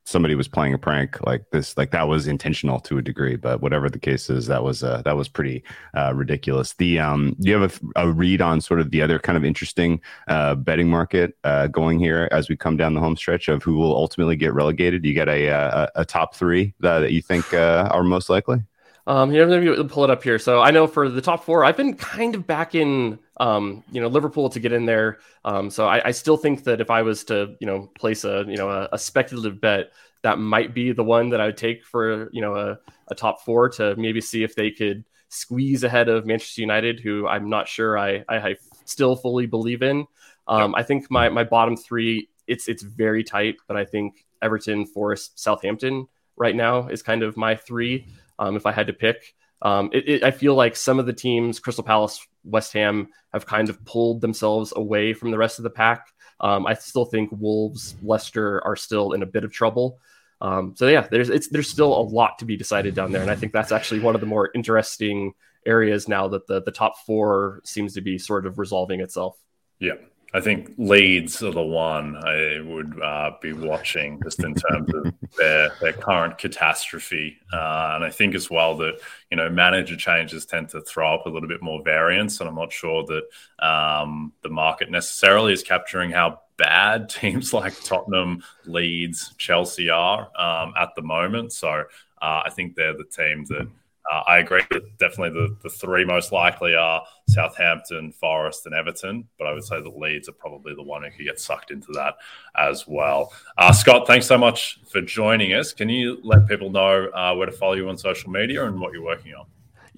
somebody 0.07 0.37
was 0.37 0.49
playing 0.49 0.73
a 0.73 0.79
prank 0.79 1.21
like 1.27 1.45
this 1.51 1.77
like 1.77 1.91
that 1.91 2.07
was 2.07 2.29
intentional 2.29 2.79
to 2.79 2.97
a 2.97 3.03
degree 3.03 3.35
but 3.35 3.61
whatever 3.61 3.91
the 3.91 3.99
case 3.99 4.31
is 4.31 4.47
that 4.47 4.63
was 4.63 4.83
uh, 4.83 5.03
that 5.05 5.17
was 5.17 5.29
pretty 5.29 5.63
uh, 5.95 6.13
ridiculous. 6.15 6.75
The 6.75 6.99
um 6.99 7.37
do 7.41 7.51
you 7.51 7.61
have 7.61 7.81
a, 7.97 8.03
a, 8.03 8.13
read 8.13 8.41
on 8.41 8.61
sort 8.61 8.81
of 8.81 8.91
the 8.91 9.03
other 9.03 9.19
kind 9.19 9.37
of 9.37 9.45
interesting 9.45 10.01
uh, 10.29 10.55
betting 10.55 10.89
market 10.89 11.37
uh, 11.45 11.67
going 11.67 11.99
here 11.99 12.29
as 12.31 12.49
we 12.49 12.57
come 12.57 12.77
down 12.77 12.95
the 12.95 13.01
home 13.01 13.17
stretch 13.17 13.49
of 13.49 13.63
who 13.63 13.75
will 13.75 13.95
ultimately 13.95 14.37
get 14.37 14.55
relegated? 14.55 15.05
You 15.05 15.15
got 15.15 15.29
a 15.29 15.47
a, 15.47 15.91
a 15.97 16.05
top 16.05 16.35
three 16.35 16.73
that, 16.81 17.01
that 17.01 17.13
you 17.13 17.21
think 17.21 17.53
uh, 17.53 17.89
are 17.93 18.05
most 18.05 18.31
likely 18.31 18.63
um, 19.07 19.31
here, 19.31 19.47
let 19.47 19.63
me 19.63 19.85
pull 19.85 20.05
it 20.05 20.11
up 20.11 20.23
here. 20.23 20.39
So 20.39 20.61
I 20.61 20.71
know 20.73 20.87
for 20.87 21.09
the 21.09 21.21
top 21.21 21.45
four, 21.45 21.65
I've 21.65 21.77
been 21.77 21.95
kind 21.95 22.35
of 22.35 22.47
back 22.47 22.75
in, 22.75 23.19
um, 23.39 23.85
you 23.93 24.01
know, 24.01 24.09
Liverpool 24.09 24.49
to 24.51 24.59
get 24.59 24.73
in 24.73 24.85
there. 24.85 25.19
Um, 25.45 25.71
so 25.71 25.87
I, 25.87 26.09
I, 26.09 26.11
still 26.11 26.37
think 26.37 26.65
that 26.65 26.81
if 26.81 26.91
I 26.91 27.03
was 27.03 27.23
to, 27.25 27.55
you 27.61 27.67
know, 27.67 27.91
place 27.97 28.25
a, 28.25 28.45
you 28.49 28.57
know, 28.57 28.69
a, 28.69 28.89
a, 28.93 28.99
speculative 28.99 29.61
bet, 29.61 29.93
that 30.23 30.41
might 30.41 30.75
be 30.75 30.91
the 30.91 31.05
one 31.05 31.29
that 31.31 31.41
I 31.41 31.47
would 31.47 31.57
take 31.57 31.85
for, 31.85 32.29
you 32.33 32.41
know, 32.41 32.57
a, 32.57 32.79
a 33.09 33.15
top 33.15 33.45
four 33.45 33.69
to 33.71 33.95
maybe 33.95 34.21
see 34.21 34.43
if 34.43 34.57
they 34.57 34.73
could 34.73 35.05
squeeze 35.29 35.85
ahead 35.85 36.09
of 36.09 36.27
Manchester 36.27 36.63
United, 36.63 36.99
who 36.99 37.29
I'm 37.29 37.49
not 37.49 37.69
sure 37.69 37.97
I, 37.97 38.25
I 38.29 38.57
still 38.87 39.15
fully 39.15 39.47
believe 39.47 39.83
in. 39.83 40.07
Um, 40.49 40.75
I 40.75 40.83
think 40.83 41.11
my 41.11 41.29
my 41.29 41.45
bottom 41.45 41.77
three, 41.77 42.29
it's 42.47 42.69
it's 42.69 42.83
very 42.83 43.23
tight, 43.25 43.57
but 43.69 43.77
I 43.77 43.85
think 43.85 44.25
Everton, 44.43 44.87
Forest, 44.87 45.39
Southampton 45.39 46.07
right 46.37 46.55
now 46.55 46.89
is 46.89 47.03
kind 47.03 47.23
of 47.23 47.37
my 47.37 47.57
three 47.57 48.07
um, 48.39 48.57
if 48.57 48.67
I 48.67 48.73
had 48.73 48.87
to 48.89 48.93
pick. 48.93 49.35
Um, 49.63 49.91
it, 49.93 50.09
it, 50.09 50.23
I 50.23 50.31
feel 50.31 50.55
like 50.55 50.77
some 50.77 50.99
of 50.99 51.07
the 51.07 51.13
teams, 51.13 51.61
Crystal 51.61 51.85
Palace, 51.85 52.27
West 52.45 52.73
Ham, 52.75 53.09
have 53.33 53.47
kind 53.47 53.69
of 53.69 53.83
pulled 53.85 54.21
themselves 54.21 54.73
away 54.77 55.15
from 55.15 55.31
the 55.31 55.39
rest 55.39 55.59
of 55.59 55.63
the 55.63 55.71
pack. 55.71 56.09
Um, 56.41 56.67
I 56.67 56.75
still 56.75 57.07
think 57.07 57.31
Wolves, 57.33 57.95
Leicester 58.03 58.63
are 58.65 58.77
still 58.77 59.13
in 59.13 59.23
a 59.23 59.27
bit 59.27 59.45
of 59.45 59.53
trouble. 59.53 59.99
Um, 60.41 60.75
so 60.77 60.87
yeah, 60.87 61.07
there's 61.11 61.31
it's 61.31 61.49
there's 61.49 61.71
still 61.71 61.99
a 61.99 62.03
lot 62.03 62.39
to 62.41 62.45
be 62.45 62.57
decided 62.57 62.95
down 62.95 63.13
there, 63.13 63.23
and 63.23 63.31
I 63.31 63.37
think 63.37 63.53
that's 63.53 63.73
actually 63.73 64.01
one 64.01 64.15
of 64.15 64.21
the 64.21 64.27
more 64.27 64.51
interesting 64.55 65.33
areas 65.65 66.09
now 66.09 66.29
that 66.29 66.47
the 66.47 66.63
the 66.63 66.71
top 66.71 66.99
four 67.07 67.63
seems 67.65 67.95
to 67.95 68.03
be 68.03 68.19
sort 68.19 68.47
of 68.47 68.59
resolving 68.59 69.01
itself. 69.01 69.39
Yeah, 69.79 69.95
I 70.35 70.41
think 70.41 70.75
Leeds 70.77 71.43
are 71.43 71.53
the 71.53 71.63
one 71.63 72.17
I 72.17 72.61
would 72.61 73.01
uh, 73.01 73.33
be 73.41 73.53
watching 73.53 74.21
just 74.23 74.43
in 74.43 74.55
terms 74.55 74.93
of 74.93 75.15
their 75.39 75.71
their 75.81 75.93
current 75.93 76.37
catastrophe, 76.37 77.39
uh, 77.53 77.93
and 77.95 78.05
I 78.05 78.11
think 78.11 78.35
as 78.35 78.51
well 78.51 78.77
that 78.79 78.99
you 79.31 79.37
know 79.37 79.49
manager 79.49 79.97
changes 79.97 80.45
tend 80.45 80.69
to 80.71 80.81
throw 80.81 81.15
up 81.15 81.27
a 81.27 81.29
little 81.29 81.49
bit 81.49 81.63
more 81.63 81.83
variance, 81.83 82.41
and 82.41 82.49
I'm 82.49 82.57
not 82.57 82.73
sure 82.73 83.05
that 83.07 83.65
um, 83.67 84.33
the 84.43 84.49
market 84.49 84.91
necessarily 84.91 85.53
is 85.53 85.63
capturing 85.63 86.11
how 86.11 86.41
bad 86.57 87.09
teams 87.11 87.53
like 87.53 87.75
Tottenham, 87.85 88.43
Leeds, 88.67 89.35
Chelsea 89.39 89.91
are 89.91 90.29
um, 90.39 90.75
at 90.79 90.91
the 90.97 91.03
moment. 91.03 91.53
So 91.53 91.85
uh, 92.21 92.43
I 92.45 92.51
think 92.51 92.75
they're 92.75 92.97
the 92.97 93.05
team 93.05 93.45
that 93.49 93.69
uh, 94.13 94.23
I 94.27 94.39
agree 94.39 94.63
that 94.71 94.99
definitely 94.99 95.31
the, 95.31 95.57
the 95.63 95.69
three 95.69 96.05
most 96.05 96.33
likely 96.33 96.75
are 96.75 97.03
Southampton, 97.29 98.13
Forest, 98.13 98.67
and 98.67 98.75
Everton. 98.75 99.29
But 99.39 99.49
I 99.49 99.53
would 99.53 99.65
say 99.65 99.83
the 99.83 99.91
Leeds 99.91 100.29
are 100.29 100.33
probably 100.33 100.75
the 100.75 100.83
one 100.83 101.03
who 101.03 101.11
could 101.11 101.25
get 101.25 101.41
sucked 101.41 101.71
into 101.71 101.93
that 101.95 102.15
as 102.57 102.87
well. 102.87 103.33
Uh, 103.59 103.73
Scott, 103.73 104.07
thanks 104.07 104.27
so 104.27 104.39
much 104.39 104.79
for 104.91 105.01
joining 105.01 105.55
us. 105.55 105.73
Can 105.73 105.89
you 105.89 106.19
let 106.23 106.47
people 106.47 106.71
know 106.71 107.09
uh, 107.09 107.35
where 107.35 107.47
to 107.47 107.53
follow 107.53 107.75
you 107.75 107.89
on 107.89 107.99
social 107.99 108.31
media 108.31 108.65
and 108.65 108.81
what 108.81 108.93
you're 108.93 109.05
working 109.05 109.35
on? 109.35 109.47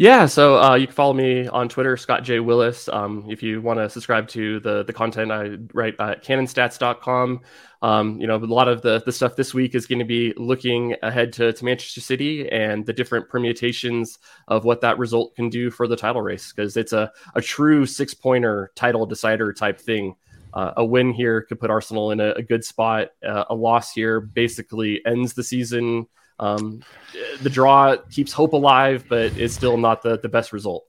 Yeah, 0.01 0.27
so 0.27 0.63
uh, 0.63 0.77
you 0.77 0.87
can 0.87 0.95
follow 0.95 1.13
me 1.13 1.49
on 1.49 1.69
Twitter, 1.69 1.97
Scott 1.97 2.23
J. 2.23 2.39
Willis. 2.39 2.89
Um, 2.89 3.25
if 3.29 3.43
you 3.43 3.61
want 3.61 3.81
to 3.81 3.91
subscribe 3.91 4.29
to 4.29 4.61
the 4.61 4.85
the 4.85 4.93
content 4.93 5.33
I 5.33 5.59
write 5.75 5.97
at 5.99 6.23
cannonstats.com. 6.23 7.41
Um, 7.83 8.21
you 8.21 8.29
know, 8.29 8.37
a 8.37 8.39
lot 8.39 8.69
of 8.69 8.83
the, 8.83 9.03
the 9.05 9.11
stuff 9.11 9.35
this 9.35 9.53
week 9.53 9.75
is 9.75 9.87
going 9.87 9.99
to 9.99 10.05
be 10.05 10.33
looking 10.37 10.95
ahead 11.03 11.33
to, 11.35 11.53
to 11.53 11.65
Manchester 11.65 12.01
City 12.01 12.49
and 12.49 12.87
the 12.87 12.93
different 12.93 13.29
permutations 13.29 14.21
of 14.47 14.65
what 14.65 14.81
that 14.83 14.99
result 14.99 15.35
can 15.35 15.49
do 15.49 15.69
for 15.69 15.89
the 15.89 15.97
title 15.97 16.23
race 16.23 16.53
because 16.53 16.77
it's 16.77 16.93
a, 16.93 17.11
a 17.35 17.41
true 17.41 17.85
six 17.85 18.15
pointer 18.15 18.71
title 18.77 19.05
decider 19.05 19.53
type 19.53 19.81
thing 19.81 20.15
uh, 20.55 20.73
a 20.77 20.85
win 20.85 21.13
here 21.13 21.43
could 21.43 21.61
put 21.61 21.71
Arsenal 21.71 22.11
in 22.11 22.21
a, 22.21 22.33
a 22.33 22.43
good 22.43 22.65
spot. 22.65 23.09
Uh, 23.27 23.45
a 23.51 23.55
loss 23.55 23.93
here 23.93 24.21
basically 24.21 25.01
ends 25.07 25.35
the 25.35 25.43
season. 25.43 26.07
Um, 26.41 26.83
the 27.43 27.51
draw 27.51 27.97
keeps 28.11 28.33
hope 28.33 28.53
alive, 28.53 29.05
but 29.09 29.37
it's 29.37 29.55
still 29.55 29.77
not 29.77 30.03
the, 30.03 30.19
the 30.19 30.29
best 30.29 30.53
result. 30.53 30.87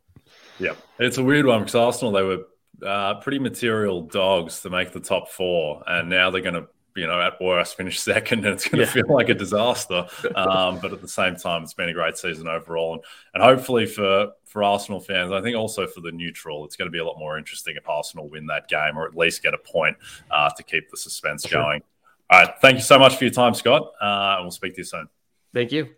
Yeah, 0.60 0.74
it's 1.00 1.18
a 1.18 1.24
weird 1.24 1.46
one 1.46 1.62
because 1.62 1.76
Arsenal 1.76 2.12
they 2.12 2.24
were 2.24 2.44
uh, 2.86 3.16
pretty 3.16 3.40
material 3.40 4.02
dogs 4.02 4.62
to 4.62 4.70
make 4.70 4.92
the 4.92 5.00
top 5.00 5.30
four, 5.30 5.84
and 5.88 6.10
now 6.10 6.30
they're 6.30 6.42
going 6.42 6.56
to 6.56 6.68
you 6.96 7.08
know, 7.08 7.22
at 7.22 7.40
worst 7.40 7.78
finish 7.78 8.00
second, 8.02 8.46
and 8.46 8.56
it's 8.56 8.68
going 8.68 8.80
to 8.80 8.86
yeah. 8.86 9.04
feel 9.04 9.16
like 9.16 9.30
a 9.30 9.34
disaster. 9.34 10.06
Um, 10.36 10.80
but 10.80 10.92
at 10.92 11.02
the 11.02 11.08
same 11.08 11.36
time, 11.36 11.64
it's 11.64 11.74
been 11.74 11.90
a 11.90 11.94
great 11.94 12.18
season 12.18 12.48
overall, 12.48 12.94
and 12.94 13.04
and 13.34 13.44
hopefully 13.44 13.86
for 13.86 14.32
for 14.46 14.64
Arsenal 14.64 15.00
fans, 15.00 15.32
I 15.32 15.42
think 15.42 15.56
also 15.56 15.88
for 15.88 16.02
the 16.02 16.12
neutral, 16.12 16.66
it's 16.66 16.76
going 16.76 16.88
to 16.88 16.92
be 16.92 17.00
a 17.00 17.06
lot 17.06 17.18
more 17.20 17.38
interesting 17.38 17.76
if 17.78 17.88
Arsenal 17.88 18.30
win 18.30 18.48
that 18.48 18.68
game 18.68 18.98
or 18.98 19.08
at 19.08 19.16
least 19.16 19.44
get 19.44 19.54
a 19.54 19.60
point 19.60 19.96
uh, 20.32 20.50
to 20.50 20.64
keep 20.64 20.90
the 20.90 20.98
suspense 20.98 21.48
sure. 21.48 21.62
going. 21.62 21.84
All 22.32 22.40
right, 22.40 22.54
thank 22.62 22.78
you 22.78 22.84
so 22.84 23.00
much 23.00 23.16
for 23.16 23.24
your 23.24 23.34
time, 23.34 23.54
Scott, 23.54 23.92
uh, 24.02 24.36
and 24.38 24.46
we'll 24.46 24.52
speak 24.52 24.74
to 24.74 24.80
you 24.80 24.86
soon. 24.86 25.08
Thank 25.54 25.72
you. 25.72 25.90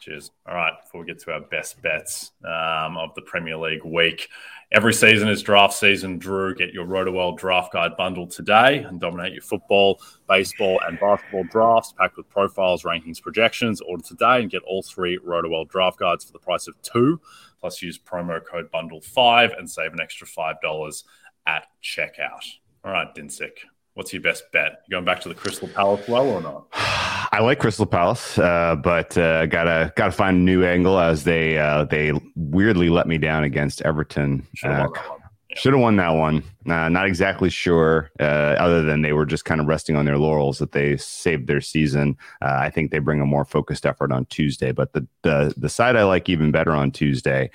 Cheers. 0.00 0.32
All 0.46 0.54
right, 0.54 0.72
before 0.82 1.00
we 1.00 1.06
get 1.06 1.18
to 1.20 1.32
our 1.32 1.40
best 1.40 1.80
bets 1.80 2.32
um, 2.44 2.98
of 2.98 3.14
the 3.14 3.22
Premier 3.22 3.56
League 3.56 3.84
week, 3.84 4.28
every 4.70 4.92
season 4.92 5.28
is 5.28 5.42
draft 5.42 5.72
season. 5.72 6.18
Drew, 6.18 6.54
get 6.54 6.74
your 6.74 6.84
Rotoworld 6.84 7.38
draft 7.38 7.72
guide 7.72 7.96
bundle 7.96 8.26
today 8.26 8.78
and 8.78 9.00
dominate 9.00 9.32
your 9.32 9.42
football, 9.42 10.00
baseball, 10.28 10.78
and 10.86 11.00
basketball 11.00 11.44
drafts 11.44 11.94
packed 11.98 12.18
with 12.18 12.28
profiles, 12.28 12.82
rankings, 12.82 13.22
projections. 13.22 13.80
Order 13.80 14.02
today 14.02 14.42
and 14.42 14.50
get 14.50 14.62
all 14.64 14.82
three 14.82 15.18
Rotoworld 15.18 15.70
draft 15.70 15.98
guides 15.98 16.24
for 16.24 16.32
the 16.32 16.38
price 16.38 16.66
of 16.66 16.74
two. 16.82 17.18
Plus, 17.60 17.80
use 17.80 17.98
promo 17.98 18.44
code 18.44 18.70
bundle5 18.70 19.58
and 19.58 19.70
save 19.70 19.94
an 19.94 20.00
extra 20.00 20.26
$5 20.26 21.04
at 21.46 21.66
checkout. 21.82 22.44
All 22.84 22.92
right, 22.92 23.08
Dinsick. 23.14 23.52
What's 23.94 24.12
your 24.12 24.20
best 24.20 24.44
bet? 24.52 24.82
You 24.86 24.96
going 24.96 25.06
back 25.06 25.20
to 25.20 25.30
the 25.30 25.34
Crystal 25.34 25.68
Palace 25.68 26.06
well 26.08 26.28
or 26.28 26.42
not? 26.42 26.66
I 27.34 27.40
like 27.40 27.58
Crystal 27.58 27.84
Palace, 27.84 28.38
uh, 28.38 28.76
but 28.76 29.18
uh, 29.18 29.46
gotta 29.46 29.92
gotta 29.96 30.12
find 30.12 30.36
a 30.36 30.40
new 30.40 30.64
angle 30.64 31.00
as 31.00 31.24
they 31.24 31.58
uh, 31.58 31.82
they 31.82 32.12
weirdly 32.36 32.90
let 32.90 33.08
me 33.08 33.18
down 33.18 33.42
against 33.42 33.82
Everton. 33.82 34.46
Should 34.54 34.70
have 34.70 34.90
won, 34.92 35.18
yeah. 35.64 35.80
won 35.80 35.96
that 35.96 36.10
one. 36.10 36.44
not 36.64 37.06
exactly 37.06 37.50
sure, 37.50 38.12
uh, 38.20 38.54
other 38.60 38.82
than 38.82 39.02
they 39.02 39.12
were 39.12 39.26
just 39.26 39.44
kind 39.44 39.60
of 39.60 39.66
resting 39.66 39.96
on 39.96 40.04
their 40.04 40.16
laurels 40.16 40.58
that 40.58 40.70
they 40.70 40.96
saved 40.96 41.48
their 41.48 41.60
season. 41.60 42.16
Uh, 42.40 42.58
I 42.60 42.70
think 42.70 42.92
they 42.92 43.00
bring 43.00 43.20
a 43.20 43.26
more 43.26 43.44
focused 43.44 43.84
effort 43.84 44.12
on 44.12 44.26
Tuesday, 44.26 44.70
but 44.70 44.92
the 44.92 45.04
the 45.22 45.52
the 45.56 45.68
side 45.68 45.96
I 45.96 46.04
like 46.04 46.28
even 46.28 46.52
better 46.52 46.70
on 46.70 46.92
Tuesday 46.92 47.50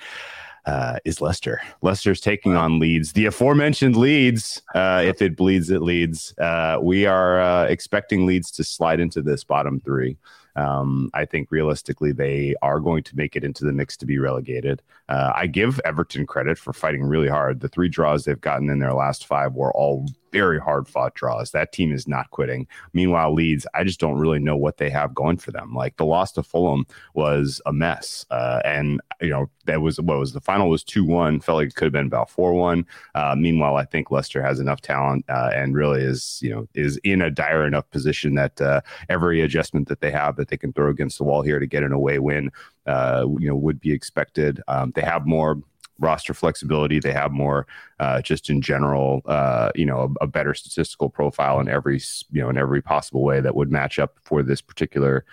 uh, 0.70 0.98
is 1.04 1.20
Leicester. 1.20 1.60
Leicester's 1.82 2.20
taking 2.20 2.54
on 2.54 2.78
Leeds. 2.78 3.12
The 3.12 3.26
aforementioned 3.26 3.96
Leeds, 3.96 4.62
uh, 4.74 5.02
if 5.04 5.20
it 5.20 5.36
bleeds, 5.36 5.70
it 5.70 5.82
leads. 5.82 6.32
Uh, 6.38 6.78
we 6.80 7.06
are 7.06 7.40
uh, 7.40 7.64
expecting 7.64 8.24
Leeds 8.24 8.52
to 8.52 8.62
slide 8.62 9.00
into 9.00 9.20
this 9.20 9.42
bottom 9.42 9.80
three. 9.80 10.16
Um, 10.56 11.10
I 11.14 11.24
think 11.24 11.50
realistically, 11.50 12.12
they 12.12 12.54
are 12.62 12.80
going 12.80 13.02
to 13.04 13.16
make 13.16 13.36
it 13.36 13.44
into 13.44 13.64
the 13.64 13.72
mix 13.72 13.96
to 13.98 14.06
be 14.06 14.18
relegated. 14.18 14.82
Uh, 15.08 15.32
I 15.34 15.46
give 15.46 15.80
Everton 15.84 16.26
credit 16.26 16.58
for 16.58 16.72
fighting 16.72 17.04
really 17.04 17.28
hard. 17.28 17.60
The 17.60 17.68
three 17.68 17.88
draws 17.88 18.24
they've 18.24 18.40
gotten 18.40 18.70
in 18.70 18.78
their 18.78 18.94
last 18.94 19.26
five 19.26 19.54
were 19.54 19.72
all 19.72 20.06
very 20.32 20.60
hard 20.60 20.88
fought 20.88 21.14
draws. 21.14 21.50
That 21.50 21.72
team 21.72 21.92
is 21.92 22.06
not 22.06 22.30
quitting. 22.30 22.66
Meanwhile, 22.92 23.34
Leeds, 23.34 23.66
I 23.74 23.84
just 23.84 24.00
don't 24.00 24.18
really 24.18 24.38
know 24.38 24.56
what 24.56 24.76
they 24.76 24.90
have 24.90 25.14
going 25.14 25.38
for 25.38 25.50
them. 25.50 25.74
Like 25.74 25.96
the 25.96 26.04
loss 26.04 26.32
to 26.32 26.42
Fulham 26.42 26.86
was 27.14 27.60
a 27.66 27.72
mess. 27.72 28.24
Uh, 28.30 28.60
and, 28.64 29.00
you 29.20 29.30
know, 29.30 29.50
that 29.66 29.80
was 29.80 30.00
what 30.00 30.18
was 30.18 30.32
the 30.32 30.40
final 30.40 30.68
was 30.68 30.84
2 30.84 31.04
1. 31.04 31.40
Felt 31.40 31.56
like 31.56 31.68
it 31.68 31.74
could 31.74 31.86
have 31.86 31.92
been 31.92 32.06
about 32.06 32.30
4 32.30 32.54
1. 32.54 32.86
Uh, 33.14 33.34
meanwhile, 33.36 33.76
I 33.76 33.84
think 33.84 34.10
Leicester 34.10 34.42
has 34.42 34.60
enough 34.60 34.80
talent 34.80 35.24
uh, 35.28 35.50
and 35.54 35.74
really 35.74 36.02
is, 36.02 36.40
you 36.42 36.50
know, 36.50 36.66
is 36.74 36.96
in 36.98 37.22
a 37.22 37.30
dire 37.30 37.66
enough 37.66 37.88
position 37.90 38.34
that 38.34 38.60
uh, 38.60 38.80
every 39.08 39.40
adjustment 39.40 39.88
that 39.88 40.00
they 40.00 40.10
have 40.10 40.36
that 40.40 40.48
they 40.48 40.56
can 40.56 40.72
throw 40.72 40.90
against 40.90 41.18
the 41.18 41.24
wall 41.24 41.42
here 41.42 41.58
to 41.58 41.66
get 41.66 41.82
an 41.82 41.92
away 41.92 42.18
win, 42.18 42.50
uh, 42.86 43.26
you 43.38 43.48
know, 43.48 43.54
would 43.54 43.80
be 43.80 43.92
expected. 43.92 44.60
Um, 44.66 44.92
they 44.94 45.02
have 45.02 45.26
more 45.26 45.60
roster 45.98 46.34
flexibility. 46.34 46.98
They 46.98 47.12
have 47.12 47.30
more, 47.30 47.66
uh, 47.98 48.22
just 48.22 48.50
in 48.50 48.62
general, 48.62 49.22
uh, 49.26 49.70
you 49.74 49.86
know, 49.86 50.14
a, 50.20 50.24
a, 50.24 50.26
better 50.26 50.54
statistical 50.54 51.10
profile 51.10 51.60
in 51.60 51.68
every, 51.68 52.00
you 52.30 52.40
know, 52.40 52.48
in 52.48 52.56
every 52.56 52.80
possible 52.80 53.22
way 53.22 53.40
that 53.40 53.54
would 53.54 53.70
match 53.70 53.98
up 53.98 54.18
for 54.24 54.42
this 54.42 54.62
particular 54.62 55.24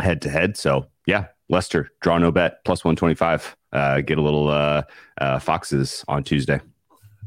head 0.00 0.20
to 0.22 0.28
head. 0.28 0.56
So 0.56 0.86
yeah, 1.06 1.26
Leicester 1.48 1.90
draw 2.00 2.18
no 2.18 2.30
bet 2.30 2.64
plus 2.64 2.84
one 2.84 2.96
twenty 2.96 3.14
five. 3.14 3.56
Uh, 3.72 4.00
get 4.00 4.18
a 4.18 4.22
little 4.22 4.48
uh, 4.48 4.82
uh, 5.18 5.38
foxes 5.38 6.04
on 6.06 6.22
Tuesday. 6.22 6.60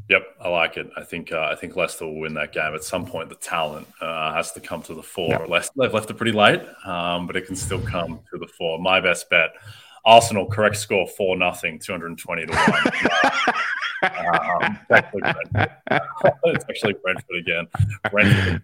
Yep, 0.08 0.36
I 0.40 0.48
like 0.48 0.78
it. 0.78 0.90
I 0.96 1.04
think 1.04 1.32
uh, 1.32 1.48
I 1.52 1.54
think 1.54 1.76
Leicester 1.76 2.06
will 2.06 2.18
win 2.18 2.32
that 2.34 2.52
game 2.52 2.74
at 2.74 2.82
some 2.82 3.04
point. 3.04 3.28
The 3.28 3.34
talent 3.34 3.86
uh, 4.00 4.32
has 4.32 4.52
to 4.52 4.60
come 4.60 4.82
to 4.84 4.94
the 4.94 5.02
fore. 5.02 5.28
Yep. 5.28 5.48
Leicester, 5.48 5.72
they've 5.76 5.92
left 5.92 6.08
it 6.08 6.14
pretty 6.14 6.32
late, 6.32 6.62
um, 6.86 7.26
but 7.26 7.36
it 7.36 7.46
can 7.46 7.54
still 7.54 7.80
come 7.80 8.20
to 8.32 8.38
the 8.38 8.46
fore. 8.46 8.78
My 8.78 9.00
best 9.00 9.28
bet: 9.28 9.50
Arsenal 10.06 10.46
correct 10.46 10.76
score 10.76 11.06
four 11.06 11.36
nothing, 11.36 11.78
two 11.78 11.92
hundred 11.92 12.06
and 12.06 12.18
twenty 12.18 12.46
to 12.46 12.52
one. 12.52 12.86
um, 14.62 14.78
it's 16.44 16.64
actually 16.70 16.94
Brentford 16.94 17.36
again. 17.36 17.68
Brentford 18.10 18.62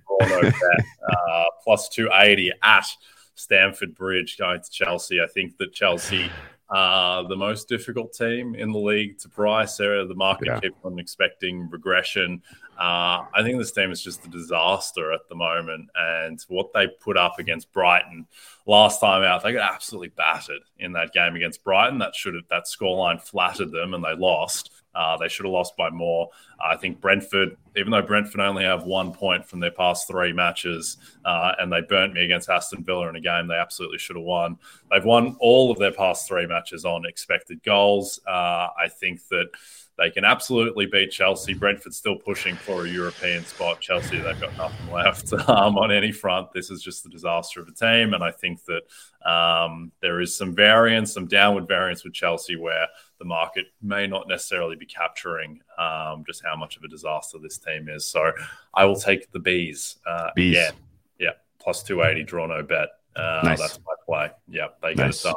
uh, 1.10 1.44
plus 1.62 1.90
two 1.90 2.08
eighty 2.14 2.52
at 2.62 2.86
Stamford 3.34 3.94
Bridge 3.94 4.38
going 4.38 4.62
to 4.62 4.70
Chelsea. 4.70 5.20
I 5.20 5.26
think 5.26 5.58
that 5.58 5.74
Chelsea 5.74 6.30
are 6.74 7.28
the 7.28 7.36
most 7.36 7.68
difficult 7.68 8.12
team 8.12 8.56
in 8.56 8.72
the 8.72 8.78
league 8.78 9.16
to 9.18 9.28
price. 9.28 9.78
Area 9.78 10.04
the 10.04 10.14
market 10.14 10.48
yeah. 10.48 10.58
keeps 10.58 10.76
on 10.82 10.98
expecting 10.98 11.70
regression. 11.70 12.42
Uh, 12.76 13.22
I 13.32 13.42
think 13.42 13.58
this 13.58 13.70
team 13.70 13.92
is 13.92 14.02
just 14.02 14.26
a 14.26 14.28
disaster 14.28 15.12
at 15.12 15.28
the 15.28 15.36
moment, 15.36 15.88
and 15.94 16.44
what 16.48 16.72
they 16.72 16.88
put 16.88 17.16
up 17.16 17.38
against 17.38 17.72
Brighton 17.72 18.26
last 18.66 19.00
time 19.00 19.22
out, 19.22 19.44
they 19.44 19.52
got 19.52 19.72
absolutely 19.72 20.08
battered 20.08 20.62
in 20.80 20.92
that 20.94 21.12
game 21.12 21.36
against 21.36 21.62
Brighton. 21.62 21.98
That 21.98 22.16
should 22.16 22.34
have 22.34 22.48
that 22.50 22.64
scoreline 22.64 23.22
flattered 23.22 23.70
them, 23.70 23.94
and 23.94 24.02
they 24.02 24.16
lost. 24.16 24.72
Uh, 24.94 25.16
they 25.16 25.28
should 25.28 25.44
have 25.44 25.52
lost 25.52 25.76
by 25.76 25.90
more. 25.90 26.28
I 26.64 26.76
think 26.76 27.00
Brentford, 27.00 27.56
even 27.76 27.90
though 27.90 28.02
Brentford 28.02 28.40
only 28.40 28.64
have 28.64 28.84
one 28.84 29.12
point 29.12 29.44
from 29.44 29.60
their 29.60 29.70
past 29.70 30.06
three 30.06 30.32
matches, 30.32 30.96
uh, 31.24 31.52
and 31.58 31.72
they 31.72 31.80
burnt 31.82 32.14
me 32.14 32.24
against 32.24 32.48
Aston 32.48 32.84
Villa 32.84 33.08
in 33.08 33.16
a 33.16 33.20
game 33.20 33.48
they 33.48 33.54
absolutely 33.54 33.98
should 33.98 34.16
have 34.16 34.24
won. 34.24 34.56
They've 34.90 35.04
won 35.04 35.36
all 35.40 35.70
of 35.70 35.78
their 35.78 35.92
past 35.92 36.28
three 36.28 36.46
matches 36.46 36.84
on 36.84 37.06
expected 37.06 37.62
goals. 37.62 38.20
Uh, 38.26 38.68
I 38.78 38.88
think 38.88 39.26
that 39.28 39.48
they 39.96 40.10
can 40.10 40.24
absolutely 40.24 40.86
beat 40.86 41.12
Chelsea. 41.12 41.54
Brentford 41.54 41.94
still 41.94 42.16
pushing 42.16 42.56
for 42.56 42.84
a 42.84 42.88
European 42.88 43.44
spot. 43.44 43.80
Chelsea, 43.80 44.18
they've 44.18 44.40
got 44.40 44.56
nothing 44.56 44.92
left 44.92 45.32
um, 45.48 45.78
on 45.78 45.92
any 45.92 46.10
front. 46.10 46.52
This 46.52 46.70
is 46.70 46.82
just 46.82 47.04
the 47.04 47.10
disaster 47.10 47.60
of 47.60 47.68
a 47.68 47.72
team. 47.72 48.12
And 48.12 48.22
I 48.22 48.32
think 48.32 48.60
that 48.64 49.30
um, 49.30 49.92
there 50.00 50.20
is 50.20 50.36
some 50.36 50.54
variance, 50.54 51.12
some 51.12 51.26
downward 51.26 51.68
variance 51.68 52.02
with 52.02 52.12
Chelsea 52.12 52.56
where 52.56 52.88
the 53.24 53.28
market 53.28 53.66
may 53.82 54.06
not 54.06 54.28
necessarily 54.28 54.76
be 54.76 54.84
capturing 54.84 55.60
um, 55.78 56.24
just 56.26 56.42
how 56.44 56.54
much 56.54 56.76
of 56.76 56.84
a 56.84 56.88
disaster 56.88 57.38
this 57.38 57.58
team 57.58 57.88
is. 57.88 58.06
So 58.06 58.32
I 58.74 58.84
will 58.84 58.96
take 58.96 59.32
the 59.32 59.38
bees. 59.38 59.96
Uh, 60.06 60.30
bees. 60.36 60.56
Again. 60.56 60.74
Yeah. 61.18 61.30
Plus 61.58 61.82
280, 61.82 62.24
draw 62.24 62.46
no 62.46 62.62
bet. 62.62 62.88
Uh, 63.16 63.40
nice. 63.44 63.58
That's 63.58 63.78
my 63.78 63.94
play. 64.04 64.30
Yeah. 64.48 64.68
They 64.82 64.94
get 64.94 65.06
nice. 65.06 65.24
it 65.24 65.28
done. 65.28 65.34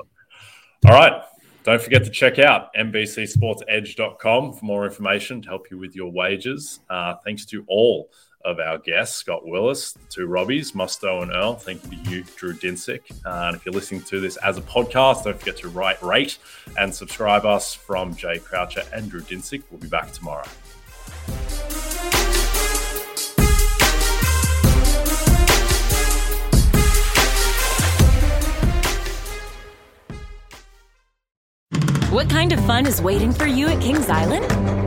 All 0.86 0.92
right. 0.92 1.22
Don't 1.64 1.82
forget 1.82 2.04
to 2.04 2.10
check 2.10 2.40
out 2.40 2.74
NBCSportsEdge.com 2.76 4.54
for 4.54 4.66
more 4.66 4.86
information 4.86 5.42
to 5.42 5.50
help 5.50 5.72
you 5.72 5.78
with 5.78 5.96
your 5.96 6.12
wages. 6.12 6.82
Uh, 6.90 7.16
thanks 7.26 7.46
to 7.46 7.64
all 7.68 8.10
of 8.48 8.60
our 8.60 8.78
guests, 8.78 9.18
Scott 9.18 9.46
Willis, 9.46 9.92
the 9.92 10.00
two 10.10 10.28
Robbies, 10.28 10.72
Mustoe 10.74 11.22
and 11.22 11.32
Earle. 11.32 11.56
Thank 11.56 11.84
you 11.84 11.90
to 11.90 12.10
you, 12.10 12.24
Drew 12.38 12.54
Dinsick. 12.54 13.02
Uh, 13.26 13.48
and 13.48 13.56
if 13.58 13.66
you're 13.66 13.74
listening 13.74 14.02
to 14.04 14.22
this 14.22 14.38
as 14.38 14.58
a 14.58 14.62
podcast, 14.62 15.26
don't 15.26 15.38
forget 15.38 15.58
to 15.58 15.68
write, 15.68 16.02
rate, 16.02 16.38
and 16.80 16.96
subscribe 16.96 17.46
us 17.46 17.74
from 17.74 18.16
Jay 18.16 18.40
Croucher 18.40 18.84
and 18.94 19.12
Drew 19.12 19.22
Dinsick. 19.22 19.64
We'll 19.70 19.82
be 19.82 19.90
back 19.90 20.14
tomorrow. 20.14 20.48
What 32.10 32.30
kind 32.30 32.54
of 32.54 32.66
fun 32.66 32.88
is 32.88 33.02
waiting 33.02 33.34
for 33.34 33.46
you 33.46 33.68
at 33.68 33.82
Kings 33.82 34.10
Island? 34.10 34.87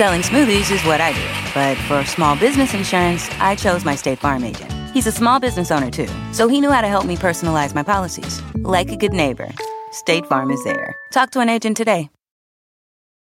Selling 0.00 0.22
smoothies 0.22 0.70
is 0.74 0.82
what 0.86 0.98
I 0.98 1.12
do, 1.12 1.28
but 1.52 1.76
for 1.86 2.02
small 2.08 2.34
business 2.34 2.72
insurance, 2.72 3.28
I 3.38 3.54
chose 3.54 3.84
my 3.84 3.96
State 3.96 4.18
Farm 4.18 4.42
agent. 4.44 4.72
He's 4.94 5.06
a 5.06 5.12
small 5.12 5.38
business 5.38 5.70
owner 5.70 5.90
too, 5.90 6.08
so 6.32 6.48
he 6.48 6.58
knew 6.62 6.70
how 6.70 6.80
to 6.80 6.88
help 6.88 7.04
me 7.04 7.16
personalize 7.16 7.74
my 7.74 7.82
policies. 7.82 8.40
Like 8.64 8.90
a 8.90 8.96
good 8.96 9.12
neighbor, 9.12 9.50
State 9.92 10.24
Farm 10.24 10.50
is 10.52 10.64
there. 10.64 10.96
Talk 11.10 11.28
to 11.32 11.40
an 11.40 11.50
agent 11.50 11.76
today. 11.76 12.08